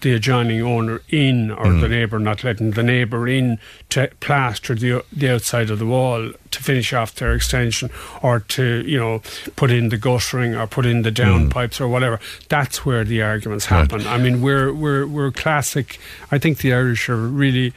the 0.00 0.12
adjoining 0.12 0.60
owner 0.62 1.02
in 1.08 1.50
or 1.50 1.72
the 1.72 1.86
mm. 1.86 1.90
neighbour 1.90 2.18
not 2.18 2.42
letting 2.44 2.72
the 2.72 2.82
neighbour 2.82 3.28
in 3.28 3.58
to 3.90 4.10
plaster 4.20 4.74
the, 4.74 5.04
the 5.12 5.34
outside 5.34 5.70
of 5.70 5.78
the 5.78 5.86
wall 5.86 6.32
to 6.50 6.62
finish 6.62 6.92
off 6.92 7.14
their 7.14 7.34
extension 7.34 7.90
or 8.22 8.40
to 8.40 8.84
you 8.86 8.98
know 8.98 9.20
put 9.56 9.70
in 9.70 9.88
the 9.88 9.96
guttering 9.96 10.54
or 10.54 10.66
put 10.66 10.86
in 10.86 11.02
the 11.02 11.10
down 11.10 11.46
mm. 11.46 11.50
pipes 11.50 11.80
or 11.80 11.88
whatever. 11.88 12.20
That's 12.48 12.84
where 12.84 13.04
the 13.04 13.22
arguments 13.22 13.70
Right. 13.70 13.90
happen. 13.90 14.06
I 14.06 14.18
mean 14.18 14.40
we're 14.40 14.72
we're 14.72 15.06
we're 15.06 15.30
classic. 15.30 15.98
I 16.30 16.38
think 16.38 16.58
the 16.58 16.72
Irish 16.72 17.08
are 17.08 17.16
really 17.16 17.72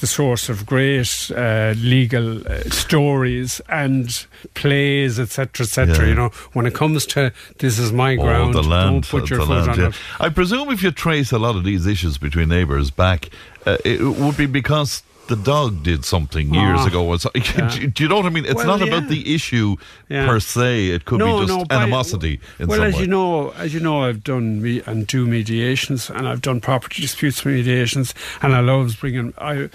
the 0.00 0.06
source 0.06 0.48
of 0.48 0.66
great 0.66 1.30
uh, 1.36 1.72
legal 1.78 2.46
uh, 2.46 2.60
stories 2.70 3.60
and 3.68 4.26
plays 4.54 5.18
etc 5.20 5.64
etc 5.64 5.96
Yeah. 6.04 6.08
you 6.10 6.14
know 6.14 6.28
when 6.52 6.66
it 6.66 6.74
comes 6.74 7.06
to 7.06 7.32
this 7.58 7.78
is 7.78 7.92
my 7.92 8.16
ground 8.16 8.54
Oh, 8.56 8.62
the 8.62 8.68
land, 8.68 9.04
don't 9.04 9.08
put 9.20 9.30
your 9.30 9.38
the 9.40 9.46
foot 9.46 9.56
land, 9.66 9.70
on 9.70 9.78
yeah. 9.78 9.88
it 9.88 9.94
I 10.20 10.28
presume 10.30 10.70
if 10.70 10.82
you 10.82 10.90
trace 10.90 11.30
a 11.32 11.38
lot 11.38 11.54
of 11.56 11.64
these 11.64 11.86
issues 11.86 12.18
between 12.18 12.48
neighbours 12.48 12.90
back, 12.90 13.30
uh, 13.66 13.78
it 13.84 14.00
would 14.02 14.36
be 14.36 14.46
because 14.46 15.02
the 15.28 15.36
dog 15.36 15.82
did 15.82 16.04
something 16.04 16.52
years 16.52 16.80
Ah, 16.82 16.86
ago. 16.86 17.06
Or 17.06 17.18
so. 17.18 17.30
do, 17.34 17.86
do 17.86 18.02
you 18.02 18.08
know 18.08 18.16
what 18.16 18.26
I 18.26 18.30
mean? 18.30 18.44
It's 18.44 18.54
Well, 18.54 18.66
not 18.66 18.80
yeah. 18.80 18.86
about 18.96 19.08
the 19.08 19.34
issue 19.34 19.76
Yeah. 20.08 20.26
per 20.26 20.40
se. 20.40 20.88
It 20.88 21.04
could 21.04 21.18
no, 21.18 21.40
be 21.40 21.46
just 21.46 21.58
no, 21.70 21.76
animosity 21.76 22.40
in 22.58 22.66
well, 22.68 22.82
as 22.82 22.94
way. 22.94 23.00
you 23.00 23.06
know, 23.06 23.50
as 23.56 23.72
you 23.74 23.80
know, 23.80 24.02
I've 24.04 24.22
done 24.22 24.60
me 24.62 24.82
and 24.86 25.06
do 25.06 25.26
mediations, 25.26 26.10
and 26.10 26.28
I've 26.28 26.42
done 26.42 26.60
property 26.60 27.02
disputes 27.02 27.44
mediations, 27.44 28.14
and 28.42 28.54
I 28.54 28.60
love 28.60 28.96
bringing. 29.00 29.32
I, 29.38 29.68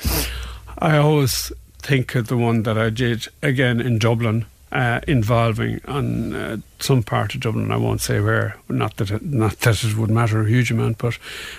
I 0.78 0.98
always 0.98 1.52
think 1.82 2.16
of 2.16 2.28
the 2.28 2.38
one 2.38 2.64
that 2.64 2.78
I 2.78 2.90
did 2.90 3.28
again 3.42 3.80
in 3.82 3.98
Dublin. 4.00 4.46
Uh, 4.72 5.00
involving 5.08 5.82
on 5.88 6.36
uh, 6.36 6.58
some 6.78 7.02
part 7.02 7.34
of 7.34 7.42
Dublin, 7.42 7.72
I 7.72 7.78
won't 7.78 8.02
say 8.02 8.20
where. 8.20 8.56
Not 8.70 8.98
that 8.98 9.10
it, 9.10 9.24
not 9.24 9.62
that 9.62 9.84
it 9.84 9.98
would 9.98 10.12
matter 10.12 10.42
a 10.42 10.48
huge 10.48 10.70
amount, 10.70 11.00
but 11.00 11.18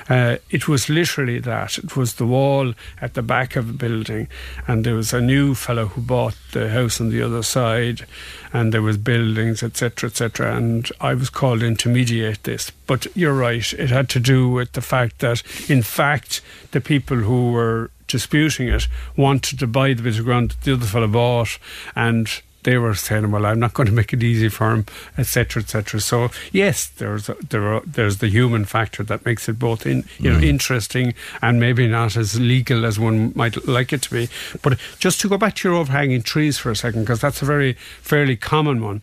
uh, 0.09 0.37
it 0.49 0.69
was 0.69 0.89
literally 0.89 1.41
that. 1.41 1.77
It 1.79 1.97
was 1.97 2.15
the 2.15 2.27
wall 2.27 2.73
at 3.01 3.15
the 3.15 3.23
back 3.23 3.57
of 3.57 3.69
a 3.69 3.73
building, 3.73 4.29
and 4.69 4.85
there 4.85 4.95
was 4.95 5.13
a 5.13 5.21
new 5.21 5.57
fellow 5.57 5.87
who 5.87 6.03
bought 6.03 6.37
the 6.53 6.71
house 6.71 7.01
on 7.01 7.11
the 7.11 7.21
other 7.21 7.43
side, 7.43 8.07
and 8.53 8.73
there 8.73 8.81
was 8.81 8.97
buildings, 8.97 9.65
etc., 9.65 10.09
etc. 10.09 10.55
And 10.55 10.89
I 11.01 11.15
was 11.15 11.31
called 11.31 11.65
in 11.65 11.75
to 11.79 11.89
mediate 11.89 12.45
this. 12.45 12.71
But 12.87 13.09
you're 13.17 13.35
right; 13.35 13.73
it 13.73 13.91
had 13.91 14.09
to 14.11 14.21
do 14.21 14.49
with 14.49 14.71
the 14.73 14.83
fact 14.83 15.19
that, 15.19 15.43
in 15.69 15.83
fact, 15.83 16.43
the 16.71 16.81
people 16.81 17.17
who 17.17 17.51
were 17.51 17.91
disputing 18.07 18.69
it 18.69 18.87
wanted 19.17 19.59
to 19.59 19.67
buy 19.67 19.95
the 19.95 20.03
bit 20.03 20.19
of 20.19 20.25
ground 20.25 20.51
that 20.51 20.61
the 20.61 20.75
other 20.75 20.87
fellow 20.87 21.09
bought, 21.09 21.59
and 21.97 22.41
they 22.63 22.79
were 22.79 22.95
saying, 22.95 23.31
"Well, 23.31 23.47
I'm 23.47 23.59
not 23.59 23.75
going 23.75 23.87
to 23.87 23.93
make 23.93 24.13
it 24.13 24.23
easy 24.23 24.49
for 24.49 24.73
him," 24.73 24.87
etc., 25.19 25.63
etc. 25.63 26.01
So 26.01 26.31
yes, 26.53 26.89
there's 26.89 27.29
a, 27.29 27.35
there 27.49 27.75
are, 27.75 27.83
there's 27.87 28.19
the 28.19 28.29
human 28.29 28.65
factor 28.65 29.03
that 29.05 29.25
makes 29.25 29.49
it 29.49 29.59
both 29.59 29.87
in, 29.87 30.05
you 30.19 30.31
know 30.31 30.39
mm. 30.39 30.45
interesting 30.45 31.15
and 31.43 31.61
maybe 31.61 31.87
not 31.89 32.17
as 32.17 32.39
legal 32.39 32.85
as 32.85 32.99
one 32.99 33.33
might 33.35 33.67
like 33.67 33.93
it 33.93 34.03
to 34.03 34.11
be. 34.11 34.29
But 34.63 34.79
just 34.99 35.21
to 35.21 35.29
go 35.29 35.39
back 35.39 35.57
to 35.57 35.69
your 35.69 35.79
overhanging 35.79 36.23
trees 36.23 36.59
for 36.59 36.71
a 36.71 36.77
second, 36.77 37.03
because 37.03 37.21
that's 37.21 37.43
a 37.43 37.45
very 37.47 37.75
fairly 38.03 38.37
common 38.37 38.83
one. 38.83 39.03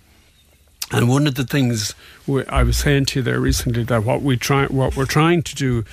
And 0.91 1.10
one 1.10 1.27
of 1.27 1.36
the 1.36 1.44
things 1.44 1.96
we, 2.25 2.46
I 2.46 2.63
was 2.63 2.77
saying 2.77 3.06
to 3.08 3.20
you 3.20 3.24
there 3.24 3.41
recently 3.41 3.84
that 3.84 4.06
what 4.06 4.22
we 4.22 4.38
try, 4.38 4.67
what 4.67 4.96
we're 4.96 5.06
trying 5.06 5.44
to 5.44 5.56
do 5.56 5.84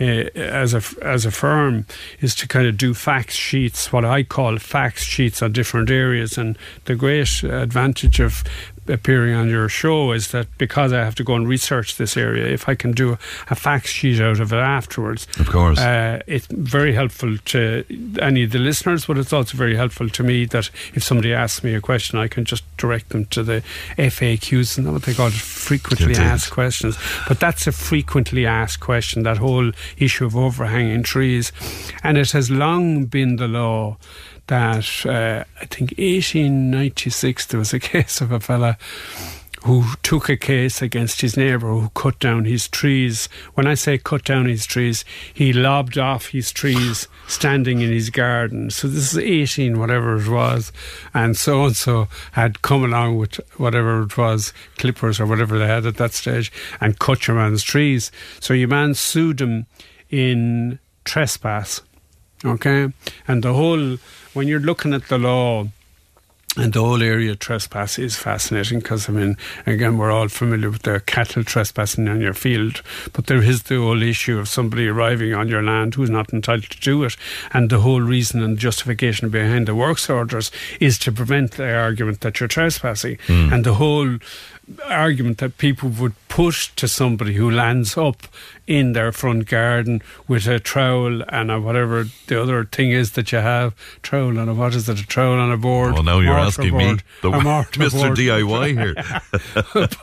uh, 0.00 0.30
as 0.34 0.72
a 0.72 0.82
as 1.02 1.26
a 1.26 1.30
firm 1.30 1.84
is 2.20 2.34
to 2.36 2.48
kind 2.48 2.66
of 2.66 2.78
do 2.78 2.94
fact 2.94 3.32
sheets, 3.32 3.92
what 3.92 4.06
I 4.06 4.22
call 4.22 4.58
fact 4.58 5.00
sheets 5.00 5.42
on 5.42 5.52
different 5.52 5.90
areas. 5.90 6.38
And 6.38 6.56
the 6.86 6.94
great 6.94 7.42
advantage 7.42 8.20
of 8.20 8.42
appearing 8.88 9.34
on 9.34 9.48
your 9.48 9.68
show 9.68 10.12
is 10.12 10.28
that 10.32 10.46
because 10.58 10.92
I 10.92 10.98
have 11.04 11.14
to 11.16 11.24
go 11.24 11.34
and 11.34 11.48
research 11.48 11.96
this 11.96 12.16
area, 12.16 12.46
if 12.46 12.68
I 12.68 12.74
can 12.74 12.92
do 12.92 13.18
a, 13.50 13.54
fact 13.54 13.86
sheet 13.88 14.20
out 14.20 14.40
of 14.40 14.52
it 14.52 14.56
afterwards, 14.56 15.26
Of 15.38 15.48
course. 15.48 15.78
uh, 15.78 16.22
it's 16.26 16.46
very 16.46 16.94
helpful 16.94 17.36
to 17.38 17.84
any 18.20 18.44
of 18.44 18.52
the 18.52 18.58
listeners, 18.58 19.06
but 19.06 19.18
it's 19.18 19.32
also 19.32 19.56
very 19.56 19.76
helpful 19.76 20.08
to 20.08 20.22
me 20.22 20.44
that 20.46 20.70
if 20.94 21.02
somebody 21.02 21.32
asks 21.32 21.62
me 21.64 21.74
a 21.74 21.80
question, 21.80 22.18
I 22.18 22.28
can 22.28 22.44
just 22.44 22.64
direct 22.76 23.08
them 23.10 23.24
to 23.26 23.42
the 23.42 23.62
FAQs 23.98 24.78
and 24.78 24.92
what 24.92 25.02
they 25.02 25.14
call 25.14 25.26
it, 25.28 25.32
frequently 25.34 26.06
Indeed. 26.14 26.18
asked 26.22 26.50
questions. 26.50 26.96
But 27.26 27.40
that's 27.40 27.66
a 27.66 27.72
frequently 27.72 28.46
asked 28.46 28.80
question, 28.80 29.22
that 29.24 29.38
whole 29.38 29.72
issue 29.96 30.24
of 30.26 30.36
overhanging 30.36 31.02
trees. 31.02 31.52
And 32.02 32.16
it 32.16 32.30
has 32.32 32.50
long 32.50 33.06
been 33.06 33.36
the 33.36 33.48
law 33.48 33.96
that 34.48 35.06
uh, 35.06 35.44
I 35.60 35.64
think 35.66 35.92
1896 35.92 37.46
there 37.46 37.58
was 37.58 37.72
a 37.72 37.80
case 37.80 38.20
of 38.20 38.32
a 38.32 38.40
fella 38.40 38.76
who 39.64 39.84
took 40.02 40.28
a 40.28 40.36
case 40.36 40.80
against 40.82 41.20
his 41.20 41.36
neighbour 41.36 41.68
who 41.68 41.88
cut 41.90 42.18
down 42.20 42.44
his 42.44 42.68
trees. 42.68 43.28
When 43.54 43.66
I 43.66 43.74
say 43.74 43.98
cut 43.98 44.24
down 44.24 44.46
his 44.46 44.64
trees, 44.64 45.04
he 45.34 45.52
lobbed 45.52 45.98
off 45.98 46.28
his 46.28 46.52
trees 46.52 47.08
standing 47.28 47.80
in 47.80 47.90
his 47.90 48.10
garden. 48.10 48.70
So 48.70 48.88
this 48.88 49.12
is 49.12 49.18
18, 49.18 49.78
whatever 49.78 50.16
it 50.16 50.28
was. 50.28 50.72
And 51.12 51.36
so 51.36 51.64
and 51.64 51.76
so 51.76 52.08
had 52.32 52.62
come 52.62 52.84
along 52.84 53.18
with 53.18 53.40
whatever 53.56 54.02
it 54.02 54.16
was, 54.16 54.52
clippers 54.76 55.18
or 55.18 55.26
whatever 55.26 55.58
they 55.58 55.66
had 55.66 55.86
at 55.86 55.96
that 55.96 56.12
stage, 56.12 56.52
and 56.80 56.98
cut 56.98 57.26
your 57.26 57.36
man's 57.36 57.64
trees. 57.64 58.12
So 58.40 58.54
your 58.54 58.68
man 58.68 58.94
sued 58.94 59.40
him 59.40 59.66
in 60.08 60.78
trespass. 61.04 61.80
Okay? 62.44 62.92
And 63.26 63.42
the 63.42 63.54
whole, 63.54 63.98
when 64.34 64.48
you're 64.48 64.60
looking 64.60 64.94
at 64.94 65.08
the 65.08 65.18
law, 65.18 65.66
and 66.56 66.72
the 66.72 66.80
whole 66.80 67.02
area 67.02 67.32
of 67.32 67.38
trespass 67.38 67.98
is 67.98 68.16
fascinating 68.16 68.80
because, 68.80 69.08
I 69.08 69.12
mean, 69.12 69.36
again, 69.64 69.96
we're 69.96 70.10
all 70.10 70.28
familiar 70.28 70.70
with 70.70 70.82
the 70.82 71.00
cattle 71.00 71.44
trespassing 71.44 72.08
on 72.08 72.20
your 72.20 72.34
field, 72.34 72.82
but 73.12 73.26
there 73.26 73.42
is 73.42 73.64
the 73.64 73.76
whole 73.76 74.02
issue 74.02 74.38
of 74.38 74.48
somebody 74.48 74.88
arriving 74.88 75.34
on 75.34 75.48
your 75.48 75.62
land 75.62 75.94
who's 75.94 76.10
not 76.10 76.32
entitled 76.32 76.70
to 76.70 76.80
do 76.80 77.04
it. 77.04 77.16
And 77.52 77.70
the 77.70 77.80
whole 77.80 78.00
reason 78.00 78.42
and 78.42 78.58
justification 78.58 79.28
behind 79.28 79.68
the 79.68 79.74
works 79.74 80.10
orders 80.10 80.50
is 80.80 80.98
to 81.00 81.12
prevent 81.12 81.52
the 81.52 81.72
argument 81.72 82.22
that 82.22 82.40
you're 82.40 82.48
trespassing. 82.48 83.18
Mm. 83.28 83.52
And 83.52 83.64
the 83.64 83.74
whole 83.74 84.18
argument 84.84 85.38
that 85.38 85.58
people 85.58 85.88
would 85.88 86.14
put 86.28 86.70
to 86.76 86.86
somebody 86.86 87.34
who 87.34 87.50
lands 87.50 87.96
up 87.96 88.26
in 88.68 88.92
their 88.92 89.10
front 89.10 89.48
garden 89.48 90.02
with 90.28 90.46
a 90.46 90.60
trowel 90.60 91.22
and 91.30 91.50
a 91.50 91.58
whatever 91.58 92.04
the 92.26 92.40
other 92.40 92.66
thing 92.66 92.90
is 92.90 93.12
that 93.12 93.32
you 93.32 93.38
have 93.38 93.74
trowel 94.02 94.38
and 94.38 94.50
a 94.50 94.54
what 94.54 94.74
is 94.74 94.88
it 94.90 95.00
a 95.00 95.06
trowel 95.06 95.40
on 95.40 95.50
a 95.50 95.56
board? 95.56 95.94
Well 95.94 96.02
now 96.02 96.20
you're 96.20 96.38
asking 96.38 96.72
board, 96.72 96.82
me 96.82 97.02
the, 97.22 97.30
Mr. 97.32 98.14
DIY 98.14 98.76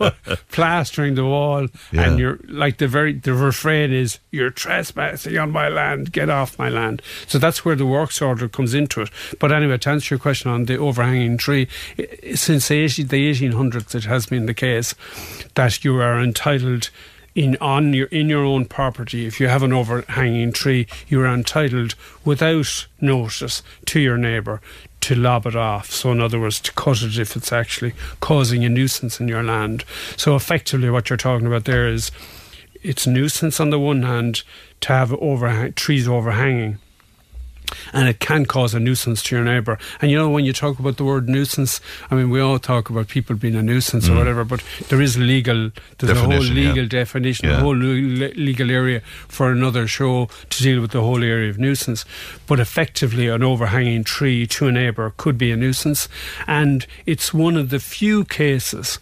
here. 0.02 0.36
Plastering 0.52 1.14
the 1.14 1.26
wall 1.26 1.68
yeah. 1.92 2.10
and 2.10 2.20
you're 2.20 2.40
like 2.48 2.78
the 2.78 2.88
very 2.88 3.14
the 3.14 3.36
refrain 3.36 3.94
is 3.94 4.20
you're 4.32 4.50
trespassing 4.50 5.38
on 5.38 5.52
my 5.52 5.70
land. 5.70 6.12
Get 6.12 6.32
off 6.32 6.58
my 6.58 6.70
land. 6.70 7.04
So 7.28 7.38
that's 7.38 7.64
where 7.64 7.76
the 7.76 7.86
works 7.86 8.20
order 8.20 8.50
comes 8.50 8.74
into 8.74 9.02
it. 9.02 9.12
But 9.40 9.52
anyway 9.52 9.78
to 9.78 9.90
answer 9.92 10.16
your 10.16 10.20
question 10.20 10.50
on 10.50 10.66
the 10.66 10.78
overhanging 10.78 11.38
tree 11.38 11.68
since 12.34 12.68
the 12.68 12.84
1800s 12.84 13.94
it 13.94 14.06
has 14.06 14.26
been 14.26 14.48
the 14.48 14.55
case 14.56 14.96
that 15.54 15.84
you 15.84 16.00
are 16.02 16.20
entitled 16.20 16.90
in 17.36 17.58
on 17.60 17.94
your 17.94 18.08
in 18.08 18.30
your 18.30 18.46
own 18.46 18.66
property. 18.66 19.26
If 19.26 19.40
you 19.40 19.48
have 19.48 19.62
an 19.62 19.74
overhanging 19.74 20.54
tree 20.54 20.88
you 21.08 21.22
are 21.22 21.28
entitled 21.28 21.96
without 22.24 22.88
notice 23.02 23.62
to 23.88 24.00
your 24.00 24.18
neighbour 24.18 24.62
to 25.02 25.16
lob 25.16 25.46
it 25.46 25.56
off. 25.56 25.92
So 25.92 26.12
in 26.12 26.22
other 26.22 26.40
words 26.40 26.60
to 26.62 26.72
cut 26.72 27.04
it 27.04 27.20
if 27.20 27.36
it's 27.36 27.52
actually 27.52 27.94
causing 28.22 28.64
a 28.64 28.70
nuisance 28.70 29.20
in 29.20 29.28
your 29.28 29.44
land. 29.44 29.84
So 30.18 30.36
effectively 30.36 30.90
what 30.90 31.10
you're 31.10 31.18
talking 31.18 31.46
about 31.46 31.66
there 31.66 31.88
is 31.88 32.10
it's 32.82 33.06
nuisance 33.06 33.60
on 33.60 33.70
the 33.70 33.80
one 33.80 34.04
hand 34.04 34.44
to 34.82 34.94
have 34.94 35.14
overhang, 35.14 35.74
trees 35.74 36.08
overhanging 36.08 36.80
and 37.94 38.08
it 38.08 38.20
can 38.20 38.46
cause 38.46 38.74
a 38.74 38.80
nuisance 38.80 39.22
to 39.24 39.36
your 39.36 39.46
neighbour. 39.46 39.78
And 40.02 40.12
you 40.12 40.18
know, 40.18 40.30
when 40.30 40.46
you 40.46 40.54
talk 40.54 40.80
about 40.80 40.98
the 40.98 41.04
word 41.04 41.30
nuisance, 41.30 41.82
I 42.10 42.16
mean, 42.16 42.30
we 42.30 42.40
all 42.40 42.60
talk 42.60 42.90
about 42.90 43.08
people 43.08 43.36
being 43.36 43.56
a 43.56 43.64
nuisance 43.64 44.08
mm. 44.08 44.14
or 44.14 44.18
whatever, 44.18 44.44
but 44.44 44.64
there 44.90 45.02
is 45.02 45.18
legal, 45.18 45.72
there's 45.98 46.14
definition, 46.14 46.32
a 46.32 46.36
whole 46.36 46.44
legal 46.44 46.84
yeah. 46.84 46.90
definition, 46.90 47.50
yeah. 47.50 47.58
a 47.58 47.60
whole 47.62 47.76
legal 47.76 48.72
area 48.72 49.02
for 49.28 49.52
another 49.52 49.88
show 49.88 50.30
to 50.50 50.64
deal 50.64 50.82
with 50.82 50.92
the 50.92 51.02
whole 51.02 51.24
area 51.24 51.50
of 51.50 51.58
nuisance. 51.58 52.06
But 52.48 52.60
effectively, 52.60 53.28
an 53.28 53.44
overhanging 53.44 54.04
tree 54.04 54.48
to 54.48 54.68
a 54.68 54.72
neighbour 54.72 55.14
could 55.18 55.38
be 55.38 55.52
a 55.52 55.56
nuisance, 55.56 56.08
and 56.48 56.86
it's 57.06 57.34
one 57.34 57.58
of 57.58 57.70
the 57.70 57.80
few 57.80 58.26
cases 58.26 59.00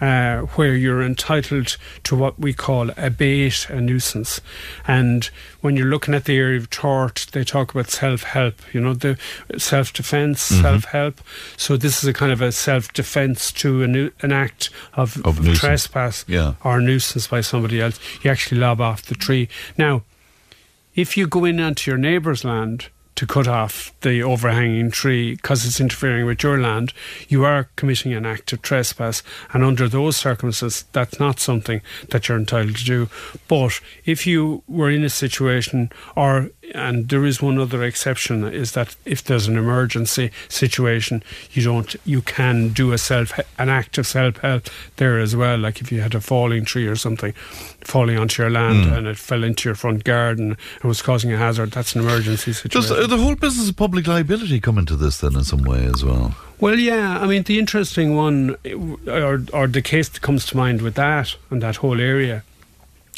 uh, 0.00 0.40
where 0.56 0.74
you're 0.74 1.02
entitled 1.02 1.76
to 2.04 2.16
what 2.16 2.38
we 2.38 2.52
call 2.52 2.90
abate 2.96 3.68
a 3.70 3.80
nuisance. 3.80 4.40
And 4.86 5.24
when 5.60 5.76
you're 5.76 5.86
looking 5.86 6.14
at 6.14 6.24
the 6.24 6.36
area 6.36 6.58
of 6.58 6.70
tort, 6.70 7.26
they 7.32 7.44
talk 7.44 7.72
about 7.72 7.88
self 7.88 8.22
help, 8.22 8.54
you 8.72 8.80
know, 8.80 8.94
the 8.94 9.18
self 9.58 9.92
defense 9.92 10.50
mm-hmm. 10.50 10.62
self 10.62 10.84
help. 10.86 11.20
So 11.56 11.76
this 11.76 12.02
is 12.02 12.08
a 12.08 12.12
kind 12.12 12.32
of 12.32 12.40
a 12.40 12.52
self 12.52 12.92
defense 12.92 13.52
to 13.52 13.82
a 13.82 13.86
nu- 13.86 14.10
an 14.22 14.32
act 14.32 14.70
of, 14.94 15.24
of 15.24 15.42
trespass 15.54 16.24
yeah. 16.28 16.54
or 16.64 16.80
nuisance 16.80 17.28
by 17.28 17.40
somebody 17.40 17.80
else. 17.80 17.98
You 18.22 18.30
actually 18.30 18.60
lob 18.60 18.80
off 18.80 19.02
the 19.02 19.14
tree. 19.14 19.48
Now, 19.78 20.02
if 20.94 21.16
you 21.16 21.26
go 21.26 21.44
in 21.44 21.60
onto 21.60 21.90
your 21.90 21.98
neighbour's 21.98 22.44
land, 22.44 22.88
to 23.16 23.26
cut 23.26 23.46
off 23.46 23.92
the 24.00 24.22
overhanging 24.22 24.90
tree 24.90 25.36
because 25.36 25.66
it's 25.66 25.80
interfering 25.80 26.26
with 26.26 26.42
your 26.42 26.58
land, 26.58 26.92
you 27.28 27.44
are 27.44 27.68
committing 27.76 28.12
an 28.12 28.26
act 28.26 28.52
of 28.52 28.62
trespass. 28.62 29.22
And 29.52 29.62
under 29.62 29.88
those 29.88 30.16
circumstances, 30.16 30.84
that's 30.92 31.20
not 31.20 31.40
something 31.40 31.80
that 32.10 32.28
you're 32.28 32.38
entitled 32.38 32.76
to 32.76 32.84
do. 32.84 33.08
But 33.48 33.80
if 34.04 34.26
you 34.26 34.62
were 34.66 34.90
in 34.90 35.04
a 35.04 35.10
situation, 35.10 35.90
or 36.16 36.50
and 36.74 37.08
there 37.08 37.24
is 37.24 37.42
one 37.42 37.58
other 37.58 37.82
exception, 37.82 38.44
is 38.44 38.72
that 38.72 38.96
if 39.04 39.22
there's 39.24 39.46
an 39.46 39.56
emergency 39.56 40.30
situation, 40.48 41.22
you 41.52 41.62
don't, 41.62 41.94
you 42.04 42.22
can 42.22 42.68
do 42.68 42.92
a 42.92 42.98
self, 42.98 43.38
an 43.58 43.68
act 43.68 43.98
of 43.98 44.06
self 44.06 44.36
help 44.38 44.68
there 44.96 45.18
as 45.18 45.36
well. 45.36 45.58
Like 45.58 45.80
if 45.80 45.92
you 45.92 46.00
had 46.00 46.14
a 46.14 46.20
falling 46.20 46.64
tree 46.64 46.86
or 46.86 46.96
something 46.96 47.32
falling 47.82 48.18
onto 48.18 48.42
your 48.42 48.50
land 48.50 48.86
mm. 48.86 48.96
and 48.96 49.06
it 49.06 49.18
fell 49.18 49.44
into 49.44 49.68
your 49.68 49.74
front 49.74 50.04
garden 50.04 50.56
and 50.80 50.84
was 50.84 51.02
causing 51.02 51.32
a 51.32 51.36
hazard, 51.36 51.72
that's 51.72 51.94
an 51.94 52.02
emergency 52.02 52.52
situation. 52.52 52.96
Does 52.96 53.08
the 53.08 53.18
whole 53.18 53.34
business 53.34 53.68
of 53.68 53.76
public 53.76 54.06
liability 54.06 54.60
come 54.60 54.78
into 54.78 54.96
this 54.96 55.18
then 55.18 55.34
in 55.34 55.44
some 55.44 55.62
way 55.62 55.84
as 55.84 56.04
well? 56.04 56.34
Well, 56.60 56.78
yeah. 56.78 57.18
I 57.20 57.26
mean, 57.26 57.42
the 57.42 57.58
interesting 57.58 58.14
one, 58.14 58.56
or, 59.06 59.42
or 59.52 59.66
the 59.66 59.82
case 59.82 60.08
that 60.08 60.22
comes 60.22 60.46
to 60.46 60.56
mind 60.56 60.82
with 60.82 60.94
that 60.94 61.36
and 61.50 61.62
that 61.62 61.76
whole 61.76 62.00
area, 62.00 62.44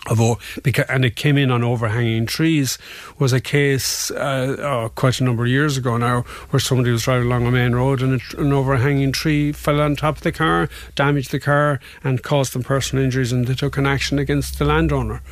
of 0.08 0.60
because 0.62 0.84
and 0.88 1.04
it 1.04 1.16
came 1.16 1.36
in 1.36 1.50
on 1.50 1.62
overhanging 1.62 2.26
trees 2.26 2.78
was 3.18 3.32
a 3.32 3.40
case 3.40 4.10
uh, 4.12 4.56
oh, 4.58 4.90
quite 4.94 5.20
a 5.20 5.24
number 5.24 5.44
of 5.44 5.48
years 5.48 5.76
ago 5.76 5.96
now 5.96 6.22
where 6.50 6.60
somebody 6.60 6.90
was 6.90 7.02
driving 7.02 7.26
along 7.26 7.46
a 7.46 7.50
main 7.50 7.74
road 7.74 8.02
and 8.02 8.20
a, 8.20 8.40
an 8.40 8.52
overhanging 8.52 9.12
tree 9.12 9.52
fell 9.52 9.80
on 9.80 9.96
top 9.96 10.18
of 10.18 10.22
the 10.22 10.32
car, 10.32 10.68
damaged 10.94 11.30
the 11.30 11.40
car, 11.40 11.80
and 12.04 12.22
caused 12.22 12.52
them 12.52 12.62
personal 12.62 13.04
injuries, 13.04 13.32
and 13.32 13.46
they 13.46 13.54
took 13.54 13.76
an 13.76 13.86
action 13.86 14.18
against 14.18 14.58
the 14.58 14.64
landowner, 14.64 15.22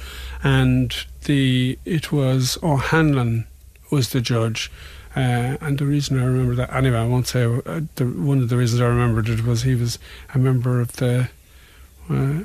and 0.43 1.07
the 1.25 1.79
it 1.85 2.13
was 2.13 2.59
O'Hanlon 2.63 3.47
was 3.91 4.11
the 4.11 4.21
judge. 4.21 4.71
Uh, 5.17 5.57
and 5.61 5.79
the 5.79 5.87
reason 5.87 6.19
I 6.19 6.25
remember 6.25 6.57
that, 6.57 6.75
anyway, 6.75 6.99
I 6.99 7.07
won't 7.07 7.29
say 7.29 7.45
uh, 7.45 7.83
the, 7.95 8.05
one 8.05 8.41
of 8.41 8.49
the 8.49 8.57
reasons 8.57 8.81
I 8.81 8.87
remembered 8.87 9.29
it 9.29 9.45
was 9.45 9.63
he 9.63 9.77
was 9.77 10.01
a 10.35 10.39
member 10.39 10.81
of 10.81 10.97
the, 10.97 11.29
uh, 12.11 12.41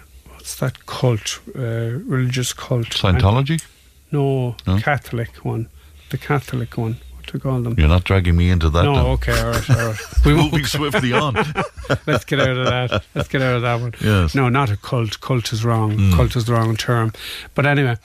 what's 0.50 0.60
that 0.62 0.86
cult, 0.88 1.40
uh, 1.56 2.00
religious 2.06 2.54
cult? 2.54 2.88
Scientology? 2.90 3.64
No, 4.12 4.56
no, 4.66 4.80
Catholic 4.80 5.46
one. 5.46 5.70
The 6.10 6.18
Catholic 6.18 6.76
one. 6.76 6.98
What 7.16 7.28
to 7.28 7.40
call 7.40 7.62
them? 7.62 7.76
You're 7.78 7.88
not 7.88 8.04
dragging 8.04 8.36
me 8.36 8.50
into 8.50 8.70
that. 8.72 8.84
No, 8.84 8.96
then. 8.96 9.06
okay, 9.06 9.40
all 9.40 9.52
right, 9.52 9.70
all 9.70 9.88
right. 9.90 9.98
We 10.26 10.34
moving 10.34 10.66
swiftly 10.66 11.14
on. 11.14 11.36
Let's 12.08 12.26
get 12.26 12.40
out 12.40 12.58
of 12.58 12.66
that. 12.66 13.04
Let's 13.14 13.28
get 13.28 13.44
out 13.44 13.58
of 13.58 13.62
that 13.62 13.80
one. 13.80 13.94
Yes. 14.02 14.34
No, 14.34 14.50
not 14.50 14.72
a 14.72 14.78
cult. 14.78 15.22
Cult 15.22 15.54
is 15.54 15.64
wrong. 15.64 15.96
Mm. 15.96 16.16
Cult 16.16 16.36
is 16.36 16.46
the 16.46 16.54
wrong 16.54 16.76
term. 16.76 17.14
But 17.54 17.68
anyway, 17.68 17.98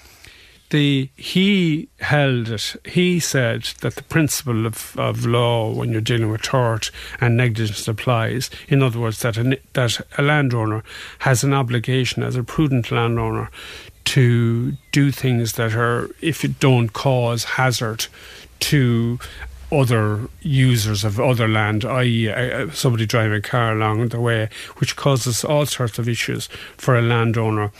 the 0.74 1.08
he 1.14 1.88
held 2.00 2.48
it. 2.48 2.74
He 2.84 3.20
said 3.20 3.62
that 3.80 3.94
the 3.94 4.02
principle 4.02 4.66
of, 4.66 4.96
of 4.98 5.24
law 5.24 5.72
when 5.72 5.92
you're 5.92 6.00
dealing 6.00 6.32
with 6.32 6.42
tort 6.42 6.90
and 7.20 7.36
negligence 7.36 7.86
applies. 7.86 8.50
In 8.66 8.82
other 8.82 8.98
words, 8.98 9.20
that 9.20 9.36
a, 9.36 9.56
that 9.74 10.00
a 10.18 10.22
landowner 10.22 10.82
has 11.20 11.44
an 11.44 11.54
obligation 11.54 12.24
as 12.24 12.34
a 12.34 12.42
prudent 12.42 12.90
landowner 12.90 13.50
to 14.06 14.72
do 14.90 15.12
things 15.12 15.52
that 15.52 15.76
are, 15.76 16.10
if 16.20 16.44
it 16.44 16.58
don't 16.58 16.92
cause 16.92 17.44
hazard 17.44 18.06
to 18.58 19.20
other 19.70 20.28
users 20.42 21.04
of 21.04 21.20
other 21.20 21.46
land, 21.46 21.84
i.e., 21.84 22.68
somebody 22.72 23.06
driving 23.06 23.38
a 23.38 23.40
car 23.40 23.72
along 23.72 24.08
the 24.08 24.20
way, 24.20 24.48
which 24.78 24.96
causes 24.96 25.44
all 25.44 25.66
sorts 25.66 26.00
of 26.00 26.08
issues 26.08 26.48
for 26.76 26.98
a 26.98 27.02
landowner 27.02 27.70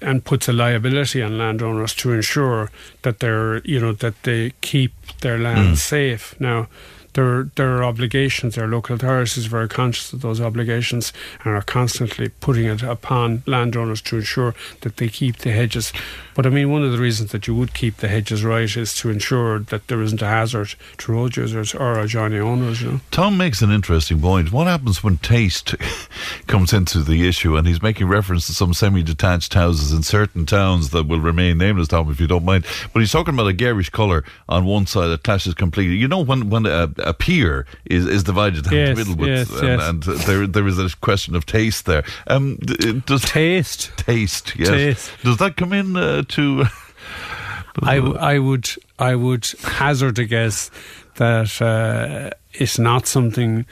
and 0.00 0.24
puts 0.24 0.48
a 0.48 0.52
liability 0.52 1.22
on 1.22 1.38
landowners 1.38 1.94
to 1.94 2.12
ensure 2.12 2.70
that 3.02 3.20
they're 3.20 3.58
you 3.64 3.80
know 3.80 3.92
that 3.92 4.22
they 4.22 4.52
keep 4.60 4.92
their 5.20 5.38
land 5.38 5.74
mm. 5.74 5.76
safe. 5.76 6.34
Now, 6.40 6.68
there 7.14 7.44
there 7.56 7.76
are 7.76 7.84
obligations. 7.84 8.56
Our 8.56 8.66
local 8.66 8.96
authorities 8.96 9.46
are 9.46 9.50
very 9.50 9.68
conscious 9.68 10.12
of 10.12 10.20
those 10.20 10.40
obligations 10.40 11.12
and 11.44 11.54
are 11.54 11.62
constantly 11.62 12.28
putting 12.28 12.66
it 12.66 12.82
upon 12.82 13.42
landowners 13.46 14.00
to 14.02 14.16
ensure 14.16 14.54
that 14.80 14.96
they 14.96 15.08
keep 15.08 15.38
the 15.38 15.52
hedges. 15.52 15.92
But 16.34 16.46
I 16.46 16.50
mean, 16.50 16.70
one 16.70 16.82
of 16.82 16.92
the 16.92 16.98
reasons 16.98 17.32
that 17.32 17.46
you 17.46 17.54
would 17.54 17.74
keep 17.74 17.98
the 17.98 18.08
hedges 18.08 18.44
right 18.44 18.76
is 18.76 18.94
to 18.96 19.10
ensure 19.10 19.58
that 19.58 19.88
there 19.88 20.00
isn't 20.00 20.22
a 20.22 20.26
hazard 20.26 20.74
to 20.98 21.12
road 21.12 21.36
users 21.36 21.74
or 21.74 21.98
adjoining 21.98 22.40
owners. 22.40 22.80
You 22.80 22.92
know? 22.92 23.00
Tom 23.10 23.36
makes 23.36 23.60
an 23.60 23.70
interesting 23.70 24.20
point. 24.20 24.52
What 24.52 24.66
happens 24.66 25.04
when 25.04 25.18
taste 25.18 25.74
comes 26.46 26.72
into 26.72 27.00
the 27.00 27.28
issue? 27.28 27.56
And 27.56 27.66
he's 27.66 27.82
making 27.82 28.08
reference 28.08 28.46
to 28.46 28.54
some 28.54 28.72
semi-detached 28.72 29.52
houses 29.52 29.92
in 29.92 30.02
certain 30.02 30.46
towns 30.46 30.90
that 30.90 31.06
will 31.06 31.20
remain 31.20 31.58
nameless, 31.58 31.88
Tom, 31.88 32.10
if 32.10 32.20
you 32.20 32.26
don't 32.26 32.44
mind. 32.44 32.64
But 32.92 33.00
he's 33.00 33.12
talking 33.12 33.34
about 33.34 33.48
a 33.48 33.52
garish 33.52 33.90
colour 33.90 34.24
on 34.48 34.64
one 34.64 34.86
side 34.86 35.08
that 35.08 35.24
clashes 35.24 35.54
completely. 35.54 35.96
You 35.96 36.08
know, 36.08 36.20
when 36.20 36.48
when 36.48 36.66
a, 36.66 36.88
a 37.04 37.14
pier 37.14 37.66
is, 37.84 38.06
is 38.06 38.24
divided 38.24 38.64
down 38.64 38.74
Yes, 38.74 38.88
the 38.90 38.94
middle, 39.04 39.16
with, 39.16 39.28
yes, 39.28 39.50
and, 39.50 39.68
yes. 39.68 39.88
and 39.88 40.02
there 40.02 40.46
there 40.46 40.66
is 40.66 40.78
a 40.78 40.88
question 41.00 41.34
of 41.36 41.44
taste 41.46 41.86
there. 41.86 42.04
Um, 42.26 42.56
does 43.06 43.22
Taste. 43.22 43.92
taste? 43.96 44.54
Yes. 44.56 44.68
Taste. 44.68 45.10
Does 45.22 45.36
that 45.38 45.56
come 45.56 45.72
in 45.72 45.96
uh, 45.96 46.22
to? 46.28 46.64
I, 47.82 47.96
w- 47.96 48.16
I 48.16 48.38
would 48.38 48.68
I 48.98 49.14
would 49.14 49.46
hazard 49.62 50.18
a 50.18 50.24
guess 50.24 50.70
that 51.16 51.60
uh, 51.62 52.30
it's 52.52 52.78
not 52.78 53.06
something 53.06 53.64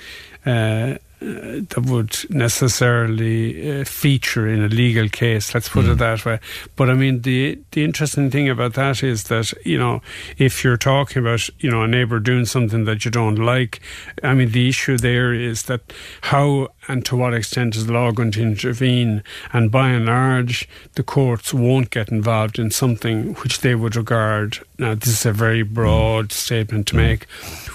uh, 0.46 0.96
uh, 1.22 1.60
that 1.68 1.84
would 1.86 2.16
necessarily 2.30 3.80
uh, 3.80 3.84
feature 3.84 4.48
in 4.48 4.64
a 4.64 4.68
legal 4.68 5.08
case. 5.08 5.54
Let's 5.54 5.68
put 5.68 5.84
it 5.84 5.98
that 5.98 6.24
way. 6.24 6.40
But 6.76 6.88
I 6.88 6.94
mean, 6.94 7.22
the 7.22 7.58
the 7.72 7.84
interesting 7.84 8.30
thing 8.30 8.48
about 8.48 8.74
that 8.74 9.02
is 9.02 9.24
that 9.24 9.52
you 9.64 9.76
know, 9.76 10.00
if 10.38 10.64
you're 10.64 10.78
talking 10.78 11.20
about 11.20 11.48
you 11.58 11.70
know 11.70 11.82
a 11.82 11.88
neighbour 11.88 12.20
doing 12.20 12.46
something 12.46 12.84
that 12.84 13.04
you 13.04 13.10
don't 13.10 13.36
like, 13.36 13.80
I 14.22 14.34
mean, 14.34 14.52
the 14.52 14.68
issue 14.68 14.96
there 14.96 15.34
is 15.34 15.64
that 15.64 15.92
how 16.22 16.68
and 16.88 17.04
to 17.06 17.16
what 17.16 17.34
extent 17.34 17.76
is 17.76 17.86
the 17.86 17.92
law 17.92 18.10
going 18.10 18.32
to 18.32 18.42
intervene? 18.42 19.22
And 19.52 19.70
by 19.70 19.90
and 19.90 20.06
large, 20.06 20.68
the 20.94 21.02
courts 21.02 21.54
won't 21.54 21.90
get 21.90 22.08
involved 22.08 22.58
in 22.58 22.70
something 22.70 23.34
which 23.34 23.60
they 23.60 23.74
would 23.74 23.94
regard. 23.94 24.58
Now, 24.78 24.94
this 24.94 25.08
is 25.08 25.26
a 25.26 25.32
very 25.32 25.62
broad 25.62 26.32
statement 26.32 26.86
to 26.88 26.96
make, 26.96 27.28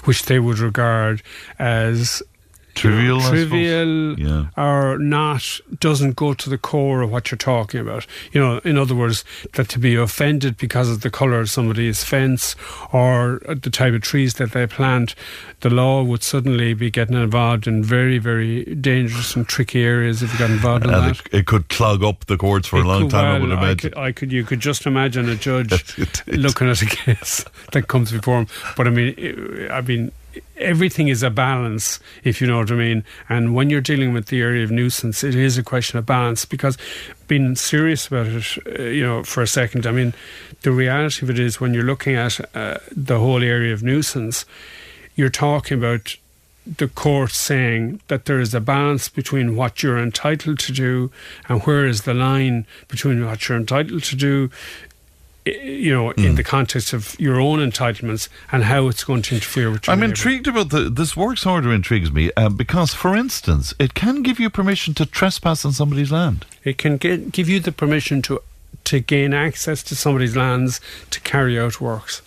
which 0.04 0.24
they 0.24 0.38
would 0.38 0.58
regard 0.58 1.22
as 1.58 2.22
Trivial, 2.76 3.20
trivial 3.20 4.18
Yeah. 4.18 4.46
or 4.56 4.98
not 4.98 5.60
doesn't 5.80 6.14
go 6.14 6.34
to 6.34 6.50
the 6.50 6.58
core 6.58 7.00
of 7.02 7.10
what 7.10 7.30
you're 7.30 7.38
talking 7.38 7.80
about. 7.80 8.06
You 8.32 8.40
know, 8.40 8.58
in 8.58 8.76
other 8.78 8.94
words, 8.94 9.24
that 9.54 9.68
to 9.70 9.78
be 9.78 9.94
offended 9.96 10.56
because 10.58 10.88
of 10.90 11.00
the 11.00 11.10
colour 11.10 11.40
of 11.40 11.48
somebody's 11.50 12.04
fence 12.04 12.54
or 12.92 13.40
the 13.48 13.70
type 13.70 13.94
of 13.94 14.02
trees 14.02 14.34
that 14.34 14.52
they 14.52 14.66
plant, 14.66 15.14
the 15.60 15.70
law 15.70 16.02
would 16.02 16.22
suddenly 16.22 16.74
be 16.74 16.90
getting 16.90 17.16
involved 17.16 17.66
in 17.66 17.82
very, 17.82 18.18
very 18.18 18.64
dangerous 18.76 19.34
and 19.34 19.48
tricky 19.48 19.82
areas 19.82 20.22
if 20.22 20.32
you 20.32 20.38
got 20.38 20.50
involved 20.50 20.84
in 20.84 20.90
And 20.92 21.04
that. 21.16 21.20
it, 21.32 21.34
it 21.40 21.46
could 21.46 21.68
clog 21.70 22.04
up 22.04 22.26
the 22.26 22.36
courts 22.36 22.68
for 22.68 22.76
a 22.76 22.84
long 22.84 23.02
could- 23.02 23.10
time. 23.12 23.24
I 23.24 23.38
would 23.38 23.50
imagine. 23.50 23.90
could, 23.92 23.98
I 23.98 24.12
could, 24.12 24.30
you 24.32 24.44
could 24.44 24.60
just 24.60 24.86
imagine 24.86 25.28
a 25.30 25.34
judge 25.34 25.96
looking 26.26 26.68
at 26.68 26.82
a 26.82 26.86
case 26.86 27.44
that 27.72 27.88
comes 27.88 28.12
before 28.12 28.40
him. 28.40 28.46
But 28.76 28.86
I 28.86 28.90
mean, 28.90 29.14
it- 29.16 29.70
I 29.70 29.80
mean, 29.80 30.12
everything 30.56 31.08
is 31.08 31.22
a 31.22 31.30
balance, 31.30 32.00
if 32.24 32.40
you 32.40 32.46
know 32.46 32.58
what 32.58 32.70
I 32.70 32.74
mean. 32.74 33.04
And 33.28 33.54
when 33.54 33.70
you're 33.70 33.80
dealing 33.80 34.12
with 34.12 34.26
the 34.26 34.40
area 34.40 34.64
of 34.64 34.70
nuisance, 34.70 35.22
it 35.22 35.34
is 35.34 35.58
a 35.58 35.62
question 35.62 35.98
of 35.98 36.06
balance 36.06 36.44
because 36.44 36.76
being 37.28 37.56
serious 37.56 38.06
about 38.06 38.26
it, 38.26 38.58
uh, 38.78 38.82
you 38.82 39.04
know, 39.04 39.22
for 39.22 39.42
a 39.42 39.46
second, 39.46 39.86
I 39.86 39.92
mean, 39.92 40.14
the 40.62 40.72
reality 40.72 41.24
of 41.24 41.30
it 41.30 41.38
is 41.38 41.60
when 41.60 41.74
you're 41.74 41.84
looking 41.84 42.14
at 42.14 42.40
uh, 42.54 42.78
the 42.90 43.18
whole 43.18 43.42
area 43.42 43.72
of 43.72 43.82
nuisance, 43.82 44.44
you're 45.14 45.30
talking 45.30 45.78
about 45.78 46.16
the 46.66 46.88
court 46.88 47.30
saying 47.30 48.00
that 48.08 48.24
there 48.24 48.40
is 48.40 48.52
a 48.52 48.60
balance 48.60 49.08
between 49.08 49.54
what 49.54 49.82
you're 49.82 49.98
entitled 49.98 50.58
to 50.58 50.72
do 50.72 51.12
and 51.48 51.62
where 51.62 51.86
is 51.86 52.02
the 52.02 52.14
line 52.14 52.66
between 52.88 53.24
what 53.24 53.48
you're 53.48 53.58
entitled 53.58 54.02
to 54.02 54.16
do 54.16 54.50
you 55.46 55.92
know 55.92 56.10
in 56.12 56.34
the 56.34 56.42
context 56.42 56.92
of 56.92 57.14
your 57.20 57.40
own 57.40 57.58
entitlements 57.60 58.28
and 58.50 58.64
how 58.64 58.88
it's 58.88 59.04
going 59.04 59.22
to 59.22 59.34
interfere 59.36 59.70
with 59.70 59.86
your 59.86 59.92
I'm 59.92 60.00
neighbour. 60.00 60.10
intrigued 60.10 60.46
about 60.48 60.70
the 60.70 60.90
this 60.90 61.16
works 61.16 61.46
order 61.46 61.72
intrigues 61.72 62.10
me 62.12 62.30
uh, 62.36 62.48
because, 62.48 62.92
for 62.94 63.14
instance, 63.16 63.72
it 63.78 63.94
can 63.94 64.22
give 64.22 64.40
you 64.40 64.50
permission 64.50 64.94
to 64.94 65.06
trespass 65.06 65.64
on 65.64 65.72
somebody's 65.72 66.10
land. 66.10 66.44
it 66.64 66.78
can 66.78 66.96
get, 66.96 67.30
give 67.32 67.48
you 67.48 67.60
the 67.60 67.72
permission 67.72 68.22
to 68.22 68.40
to 68.84 69.00
gain 69.00 69.32
access 69.34 69.82
to 69.82 69.94
somebody's 69.96 70.36
lands 70.36 70.80
to 71.10 71.20
carry 71.20 71.58
out 71.58 71.80
works 71.80 72.22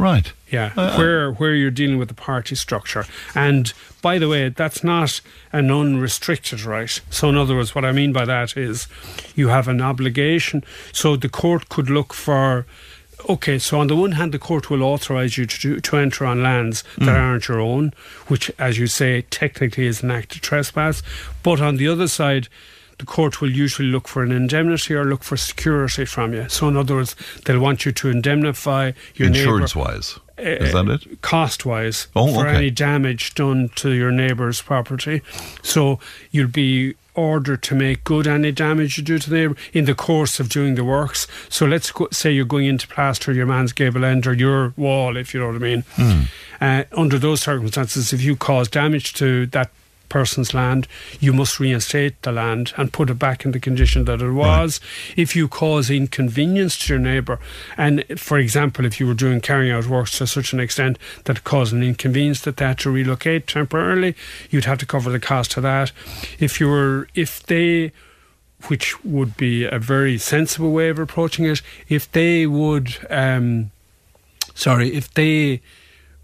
Right. 0.00 0.32
Yeah, 0.50 0.72
Uh, 0.76 0.96
where 0.96 1.30
where 1.32 1.54
you're 1.54 1.70
dealing 1.70 1.98
with 1.98 2.08
the 2.08 2.14
party 2.14 2.54
structure, 2.56 3.04
and 3.34 3.72
by 4.02 4.18
the 4.18 4.28
way, 4.28 4.48
that's 4.48 4.82
not 4.82 5.20
an 5.52 5.70
unrestricted 5.70 6.62
right. 6.64 7.00
So, 7.10 7.28
in 7.28 7.36
other 7.36 7.54
words, 7.54 7.74
what 7.74 7.84
I 7.84 7.92
mean 7.92 8.12
by 8.12 8.24
that 8.24 8.56
is, 8.56 8.88
you 9.36 9.48
have 9.48 9.68
an 9.68 9.80
obligation. 9.82 10.64
So 10.92 11.16
the 11.16 11.28
court 11.28 11.68
could 11.68 11.90
look 11.90 12.14
for. 12.14 12.64
Okay, 13.28 13.58
so 13.58 13.78
on 13.78 13.88
the 13.88 13.94
one 13.94 14.12
hand, 14.12 14.32
the 14.32 14.38
court 14.38 14.70
will 14.70 14.82
authorise 14.82 15.36
you 15.36 15.44
to 15.44 15.58
do, 15.60 15.80
to 15.80 15.96
enter 15.98 16.24
on 16.24 16.42
lands 16.42 16.82
that 16.96 17.16
aren't 17.16 17.48
your 17.48 17.60
own, 17.60 17.92
which, 18.28 18.50
as 18.58 18.78
you 18.78 18.86
say, 18.86 19.22
technically 19.30 19.86
is 19.86 20.02
an 20.02 20.10
act 20.10 20.34
of 20.34 20.40
trespass. 20.40 21.02
But 21.42 21.60
on 21.60 21.76
the 21.76 21.86
other 21.86 22.08
side, 22.08 22.48
the 23.00 23.06
court 23.06 23.40
will 23.40 23.50
usually 23.50 23.88
look 23.88 24.06
for 24.06 24.22
an 24.22 24.30
indemnity 24.30 24.94
or 24.94 25.04
look 25.04 25.22
for 25.24 25.36
security 25.36 26.04
from 26.04 26.32
you. 26.34 26.48
So, 26.48 26.68
in 26.68 26.76
other 26.76 26.94
words, 26.96 27.16
they'll 27.44 27.58
want 27.60 27.84
you 27.86 27.92
to 27.92 28.08
indemnify 28.10 28.92
your 29.14 29.30
neighbour 29.30 29.40
Insurance 29.40 29.74
wise. 29.74 30.18
Is 30.38 30.72
that 30.72 30.86
it? 30.88 31.20
cost 31.22 31.66
wise 31.66 32.06
Oh, 32.16 32.32
for 32.32 32.46
okay. 32.46 32.56
any 32.56 32.70
damage 32.70 33.34
done 33.34 33.70
to 33.76 33.90
your 33.92 34.10
neighbour's 34.10 34.62
property. 34.62 35.20
So 35.62 35.98
you'll 36.30 36.48
be 36.48 36.94
ordered 37.14 37.62
to 37.64 37.74
make 37.74 38.04
good 38.04 38.26
any 38.26 38.50
damage 38.52 38.96
you 38.96 39.04
do 39.04 39.18
to 39.18 39.28
the 39.28 39.36
neighbour 39.36 39.56
in 39.74 39.84
the 39.84 39.94
course 39.94 40.40
of 40.40 40.48
doing 40.48 40.76
the 40.76 40.84
works. 40.84 41.26
So 41.50 41.66
let's 41.66 41.90
go, 41.90 42.08
say 42.12 42.30
you're 42.32 42.46
going 42.46 42.66
in 42.66 42.78
to 42.78 42.88
plaster 42.88 43.32
your 43.32 43.44
man's 43.46 43.72
gable 43.74 44.04
end 44.04 44.26
or 44.26 44.32
your 44.32 44.72
wall, 44.78 45.16
if 45.18 45.34
you 45.34 45.40
know 45.40 45.48
what 45.48 45.56
I 45.56 45.58
mean. 45.58 45.84
Hmm. 45.96 46.20
Uh, 46.60 46.84
under 46.92 47.18
those 47.18 47.40
circumstances, 47.42 48.12
if 48.14 48.22
you 48.22 48.36
cause 48.36 48.68
damage 48.68 49.12
to 49.14 49.46
that 49.48 49.70
person's 50.10 50.52
land, 50.52 50.86
you 51.18 51.32
must 51.32 51.58
reinstate 51.58 52.20
the 52.20 52.32
land 52.32 52.74
and 52.76 52.92
put 52.92 53.08
it 53.08 53.18
back 53.18 53.46
in 53.46 53.52
the 53.52 53.58
condition 53.58 54.04
that 54.04 54.20
it 54.20 54.32
was. 54.32 54.78
If 55.16 55.34
you 55.34 55.48
cause 55.48 55.88
inconvenience 55.88 56.78
to 56.80 56.92
your 56.92 57.00
neighbour, 57.00 57.38
and 57.78 58.04
for 58.16 58.38
example, 58.38 58.84
if 58.84 59.00
you 59.00 59.06
were 59.06 59.14
doing 59.14 59.40
carrying 59.40 59.72
out 59.72 59.86
works 59.86 60.18
to 60.18 60.26
such 60.26 60.52
an 60.52 60.60
extent 60.60 60.98
that 61.24 61.38
it 61.38 61.44
caused 61.44 61.72
an 61.72 61.82
inconvenience 61.82 62.42
that 62.42 62.58
they 62.58 62.66
had 62.66 62.78
to 62.80 62.90
relocate 62.90 63.46
temporarily, 63.46 64.14
you'd 64.50 64.66
have 64.66 64.78
to 64.78 64.86
cover 64.86 65.10
the 65.10 65.18
cost 65.18 65.56
of 65.56 65.62
that. 65.62 65.92
If 66.38 66.60
you 66.60 66.68
were, 66.68 67.08
if 67.14 67.42
they 67.46 67.92
which 68.66 69.02
would 69.04 69.36
be 69.36 69.64
a 69.64 69.78
very 69.78 70.18
sensible 70.18 70.72
way 70.72 70.88
of 70.88 70.98
approaching 70.98 71.44
it. 71.46 71.62
If 71.88 72.10
they 72.12 72.46
would, 72.46 72.96
um, 73.08 73.70
sorry, 74.54 74.94
if 74.94 75.12
they 75.14 75.62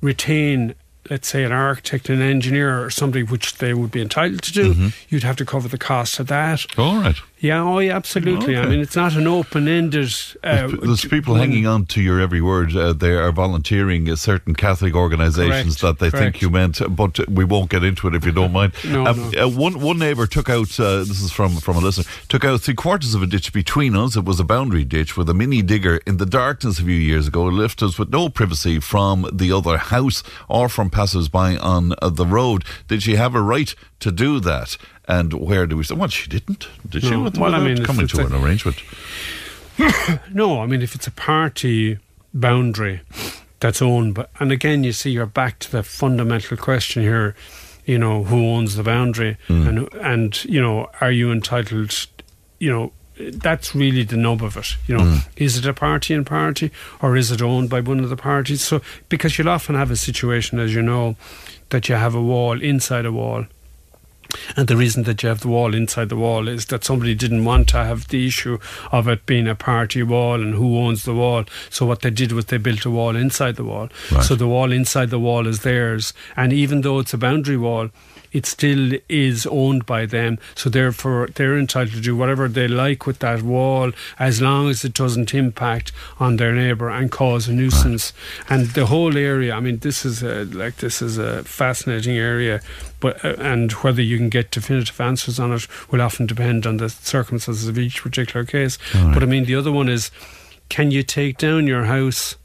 retain, 0.01 0.75
let's 1.11 1.29
say, 1.29 1.45
an 1.45 1.53
architect, 1.53 2.09
an 2.09 2.21
engineer, 2.21 2.85
or 2.85 2.91
somebody 2.91 3.23
which 3.23 3.57
they 3.57 3.75
would 3.75 3.91
be 3.91 4.01
entitled 4.01 4.43
to 4.43 4.53
do, 4.53 4.75
mm-hmm. 4.75 4.89
you'd 5.09 5.23
have 5.23 5.37
to 5.37 5.45
cover 5.45 5.69
the 5.69 5.79
cost 5.79 6.19
of 6.19 6.27
that. 6.29 6.67
All 6.79 6.97
right. 6.97 7.17
Yeah, 7.47 7.63
oh, 7.63 7.79
yeah, 7.79 7.97
absolutely. 7.97 8.57
I 8.57 8.67
mean, 8.67 8.81
it's 8.81 8.97
not 8.97 9.15
an 9.15 9.27
open-ended. 9.27 10.13
Uh, 10.43 10.69
There's 10.83 11.05
people 11.05 11.35
one- 11.35 11.41
hanging 11.41 11.67
on 11.67 11.87
to 11.87 12.01
your 12.01 12.21
every 12.21 12.41
word. 12.41 12.75
Uh, 12.77 12.93
they 12.93 13.13
are 13.13 13.31
volunteering 13.33 14.09
at 14.09 14.19
certain 14.19 14.55
Catholic 14.55 14.95
organisations 14.95 15.81
Correct, 15.81 15.99
that 15.99 16.11
they 16.11 16.11
think 16.19 16.43
you 16.43 16.51
meant, 16.51 16.81
but 16.97 17.29
we 17.29 17.45
won't 17.45 17.71
get 17.71 17.85
into 17.85 18.09
it 18.09 18.15
if 18.15 18.25
you 18.25 18.33
don't 18.33 18.53
mind. 18.53 18.73
No, 18.87 19.07
Um, 19.07 19.31
no. 19.33 19.45
Uh, 19.45 19.49
one 19.49 19.81
one 19.81 19.99
neighbour 19.99 20.27
took 20.27 20.49
out. 20.49 20.79
Uh, 20.79 20.99
this 20.99 21.21
is 21.21 21.33
from 21.33 21.57
from 21.57 21.77
a 21.77 21.81
listener. 21.81 22.05
Took 22.29 22.45
out 22.45 22.61
three 22.61 22.75
quarters 22.75 23.15
of 23.15 23.23
a 23.23 23.27
ditch 23.27 23.53
between 23.53 23.97
us. 23.97 24.17
It 24.17 24.25
was 24.25 24.39
a 24.41 24.45
boundary 24.45 24.85
ditch 24.85 25.17
with 25.17 25.29
a 25.29 25.35
mini 25.35 25.61
digger 25.63 25.97
in 26.07 26.17
the 26.19 26.27
darkness 26.27 26.79
a 26.79 26.83
few 26.85 26.95
years 26.95 27.27
ago. 27.29 27.45
Left 27.45 27.83
us 27.83 27.99
with 27.99 28.11
no 28.11 28.29
privacy 28.29 28.81
from 28.81 29.29
the 29.33 29.51
other 29.53 29.77
house 29.77 30.23
or 30.49 30.69
from 30.69 30.89
passers-by 30.91 31.57
on 31.59 31.93
uh, 32.01 32.09
the 32.11 32.27
road. 32.27 32.65
Did 32.89 33.03
she 33.03 33.17
have 33.17 33.35
a 33.35 33.43
right 33.43 33.75
to 34.01 34.11
do 34.13 34.41
that? 34.41 34.77
And 35.09 35.33
where 35.35 35.67
do 35.67 35.77
we 35.77 35.85
say? 35.85 35.95
Well, 35.95 36.09
she 36.09 36.29
didn't. 36.29 36.69
Did 36.89 37.03
she? 37.03 37.11
No. 37.11 37.23
With- 37.23 37.39
Well, 37.39 37.55
I 37.55 37.61
mean, 37.61 37.85
coming 37.85 38.05
it's 38.05 38.13
to 38.15 38.23
a- 38.23 38.27
an 38.27 38.35
arrangement. 38.35 38.83
No, 40.33 40.63
I 40.63 40.67
mean, 40.67 40.81
if 40.83 40.95
it's 40.95 41.07
a 41.07 41.11
party 41.11 41.99
boundary 42.33 43.03
that's 43.61 43.83
owned, 43.83 44.15
but 44.15 44.31
and 44.41 44.51
again, 44.51 44.85
you 44.85 44.93
see, 44.93 45.11
you're 45.11 45.27
back 45.27 45.59
to 45.61 45.71
the 45.71 45.83
fundamental 45.83 46.57
question 46.57 47.03
here. 47.03 47.35
You 47.85 47.99
know, 47.99 48.25
who 48.25 48.45
owns 48.49 48.75
the 48.75 48.83
boundary, 48.83 49.37
hmm. 49.47 49.69
and 49.69 49.95
and 49.95 50.45
you 50.45 50.61
know, 50.61 50.91
are 51.01 51.13
you 51.13 51.31
entitled? 51.31 51.95
You 52.59 52.73
know, 52.73 52.93
that's 53.35 53.75
really 53.75 54.03
the 54.03 54.17
nub 54.17 54.43
of 54.43 54.57
it. 54.57 54.77
You 54.87 54.97
know, 54.97 55.05
hmm. 55.05 55.19
is 55.37 55.57
it 55.59 55.67
a 55.67 55.75
party 55.75 56.15
and 56.15 56.27
party, 56.27 56.71
or 57.01 57.17
is 57.17 57.31
it 57.31 57.43
owned 57.43 57.71
by 57.71 57.81
one 57.81 58.01
of 58.01 58.11
the 58.11 58.17
parties? 58.17 58.63
So, 58.63 58.81
because 59.09 59.39
you'll 59.39 59.51
often 59.51 59.75
have 59.77 59.91
a 59.91 59.97
situation, 59.97 60.59
as 60.59 60.75
you 60.75 60.83
know, 60.83 61.17
that 61.69 61.89
you 61.89 61.95
have 61.95 62.15
a 62.15 62.23
wall 62.23 62.61
inside 62.61 63.07
a 63.07 63.13
wall. 63.13 63.47
And 64.57 64.69
the 64.69 64.77
reason 64.77 65.05
that 65.05 65.23
you 65.23 65.29
have 65.29 65.41
the 65.41 65.49
wall 65.49 65.75
inside 65.75 66.09
the 66.09 66.17
wall 66.17 66.49
is 66.49 66.67
that 66.67 66.85
somebody 66.85 67.15
didn't 67.15 67.45
want 67.45 67.69
to 67.71 67.79
have 67.79 68.09
the 68.09 68.27
issue 68.27 68.59
of 68.93 69.09
it 69.09 69.27
being 69.27 69.49
a 69.49 69.55
party 69.55 70.03
wall 70.03 70.35
and 70.35 70.55
who 70.55 70.79
owns 70.79 71.05
the 71.05 71.15
wall. 71.15 71.45
So 71.71 71.87
what 71.87 72.03
they 72.03 72.11
did 72.11 72.33
was 72.33 72.47
they 72.47 72.59
built 72.59 72.85
a 72.85 72.91
wall 72.91 73.17
inside 73.17 73.57
the 73.57 73.65
wall. 73.65 73.89
Right. 74.11 74.25
So 74.25 74.35
the 74.35 74.49
wall 74.49 74.73
inside 74.73 75.11
the 75.11 75.19
wall 75.19 75.47
is 75.47 75.61
theirs. 75.61 76.13
And 76.37 76.53
even 76.53 76.81
though 76.81 76.99
it's 76.99 77.15
a 77.15 77.19
boundary 77.19 77.57
wall, 77.57 77.91
it 78.37 78.45
still 78.45 78.93
is 79.09 79.47
owned 79.47 79.87
by 79.87 80.05
them. 80.05 80.39
So 80.55 80.69
therefore, 80.69 81.29
they're 81.35 81.59
entitled 81.59 81.95
to 81.95 82.03
do 82.03 82.15
whatever 82.15 82.49
they 82.49 82.69
like 82.69 83.07
with 83.07 83.21
that 83.21 83.41
wall 83.43 83.93
as 84.19 84.43
long 84.43 84.69
as 84.69 84.85
it 84.85 84.93
doesn't 84.93 85.33
impact 85.33 85.91
on 86.21 86.37
their 86.37 86.53
neighbour 86.53 86.91
and 86.91 87.11
cause 87.11 87.49
a 87.49 87.53
nuisance. 87.53 88.13
And 88.51 88.67
the 88.69 88.87
whole 88.87 89.17
area, 89.17 89.55
I 89.55 89.61
mean, 89.61 89.79
this 89.79 90.05
is 90.05 90.23
a, 90.23 90.45
like 90.45 90.77
this 90.77 91.01
is 91.01 91.17
a 91.17 91.45
fascinating 91.45 92.19
area, 92.19 92.61
but 93.01 93.25
uh, 93.25 93.37
and 93.39 93.73
whether 93.73 94.03
you 94.03 94.19
can 94.19 94.29
get 94.29 94.51
definitive 94.51 95.01
answers 95.01 95.41
on 95.41 95.53
it 95.53 95.67
will 95.91 96.03
often 96.03 96.27
depend 96.27 96.67
on 96.67 96.77
the 96.77 96.91
circumstances 96.91 97.69
of 97.69 97.79
each 97.79 98.03
particular 98.03 98.45
case. 98.45 98.79
But 99.15 99.23
I 99.23 99.27
mean, 99.27 99.47
the 99.47 99.55
other 99.57 99.73
one 99.73 99.89
is, 99.89 100.11
can 100.69 100.91
you 100.91 101.03
take 101.03 101.39
down 101.39 101.67
your 101.67 101.85
house? 101.85 102.37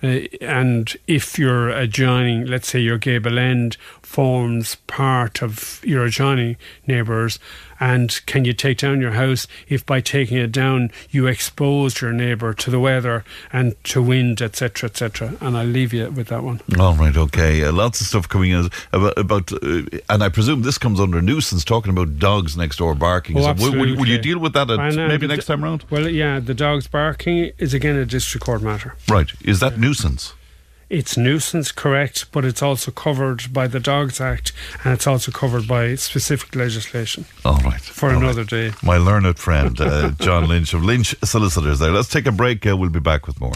Uh, 0.00 0.20
and 0.40 0.96
if 1.08 1.38
you're 1.40 1.70
adjoining, 1.70 2.46
let's 2.46 2.68
say 2.68 2.78
your 2.78 2.98
gable 2.98 3.36
end, 3.36 3.76
forms 4.08 4.76
part 4.86 5.42
of 5.42 5.80
your 5.84 6.06
adjoining 6.06 6.56
neighbours, 6.86 7.38
and 7.78 8.20
can 8.24 8.46
you 8.46 8.54
take 8.54 8.78
down 8.78 9.02
your 9.02 9.12
house 9.12 9.46
if 9.68 9.84
by 9.84 10.00
taking 10.00 10.38
it 10.38 10.50
down 10.50 10.90
you 11.10 11.26
exposed 11.26 12.00
your 12.00 12.12
neighbour 12.12 12.54
to 12.54 12.70
the 12.70 12.80
weather 12.80 13.22
and 13.52 13.76
to 13.84 14.02
wind, 14.02 14.40
etc., 14.40 14.88
etc. 14.88 15.34
And 15.42 15.58
I'll 15.58 15.66
leave 15.66 15.92
you 15.92 16.10
with 16.10 16.28
that 16.28 16.42
one. 16.42 16.62
All 16.80 16.94
right, 16.94 17.14
okay. 17.16 17.62
Uh, 17.62 17.70
lots 17.70 18.00
of 18.00 18.06
stuff 18.06 18.28
coming 18.28 18.50
in 18.50 18.70
about, 18.94 19.18
about 19.18 19.52
uh, 19.52 19.82
and 20.08 20.24
I 20.24 20.30
presume 20.30 20.62
this 20.62 20.78
comes 20.78 21.00
under 21.00 21.20
nuisance, 21.20 21.62
talking 21.62 21.92
about 21.92 22.18
dogs 22.18 22.56
next 22.56 22.78
door 22.78 22.94
barking. 22.94 23.36
Oh, 23.36 23.42
So 23.42 23.48
absolutely. 23.48 23.92
will, 23.92 23.98
will 24.00 24.08
you 24.08 24.18
deal 24.18 24.38
with 24.38 24.54
that 24.54 24.70
at, 24.70 24.94
maybe 24.94 25.26
next 25.26 25.44
time 25.44 25.62
round? 25.62 25.84
Well, 25.90 26.08
yeah, 26.08 26.40
the 26.40 26.54
dog's 26.54 26.88
barking 26.88 27.52
is 27.58 27.74
again 27.74 27.96
a 27.96 28.06
district 28.06 28.46
court 28.46 28.62
matter. 28.62 28.96
Right. 29.06 29.30
Is 29.42 29.60
that 29.60 29.78
nuisance? 29.78 30.32
It's 30.90 31.18
nuisance, 31.18 31.70
correct, 31.70 32.32
but 32.32 32.46
it's 32.46 32.62
also 32.62 32.90
covered 32.90 33.52
by 33.52 33.66
the 33.66 33.78
Dogs 33.78 34.22
Act 34.22 34.52
and 34.84 34.94
it's 34.94 35.06
also 35.06 35.30
covered 35.30 35.68
by 35.68 35.94
specific 35.96 36.56
legislation 36.56 37.26
All 37.44 37.58
right. 37.58 37.80
for 37.80 38.06
All 38.08 38.14
right. 38.14 38.22
another 38.22 38.44
day. 38.44 38.72
My 38.82 38.96
learned 38.96 39.38
friend, 39.38 39.78
uh, 39.78 40.12
John 40.18 40.48
Lynch 40.48 40.72
of 40.72 40.82
Lynch 40.82 41.14
Solicitors 41.22 41.78
there. 41.78 41.90
Let's 41.90 42.08
take 42.08 42.26
a 42.26 42.32
break. 42.32 42.66
Uh, 42.66 42.74
we'll 42.76 42.88
be 42.88 43.00
back 43.00 43.26
with 43.26 43.38
more. 43.38 43.52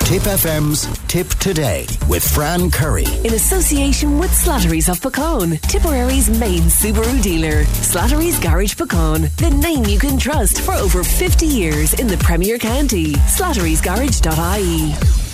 Tipp 0.00 0.22
FM's 0.22 0.86
Tipp 1.08 1.28
Today 1.40 1.84
with 2.08 2.22
Fran 2.28 2.70
Curry. 2.70 3.06
In 3.24 3.34
association 3.34 4.18
with 4.20 4.30
Slattery's 4.30 4.88
of 4.88 5.00
Pecan, 5.00 5.56
Tipperary's 5.68 6.28
main 6.40 6.62
Subaru 6.62 7.20
dealer. 7.22 7.64
Slattery's 7.64 8.38
Garage 8.38 8.76
Pecan, 8.76 9.22
the 9.38 9.50
name 9.60 9.84
you 9.84 9.98
can 9.98 10.16
trust 10.18 10.60
for 10.60 10.74
over 10.74 11.02
50 11.02 11.46
years 11.46 11.94
in 11.94 12.06
the 12.06 12.18
Premier 12.18 12.56
County. 12.58 13.14
Slattery'sGarage.ie. 13.14 15.25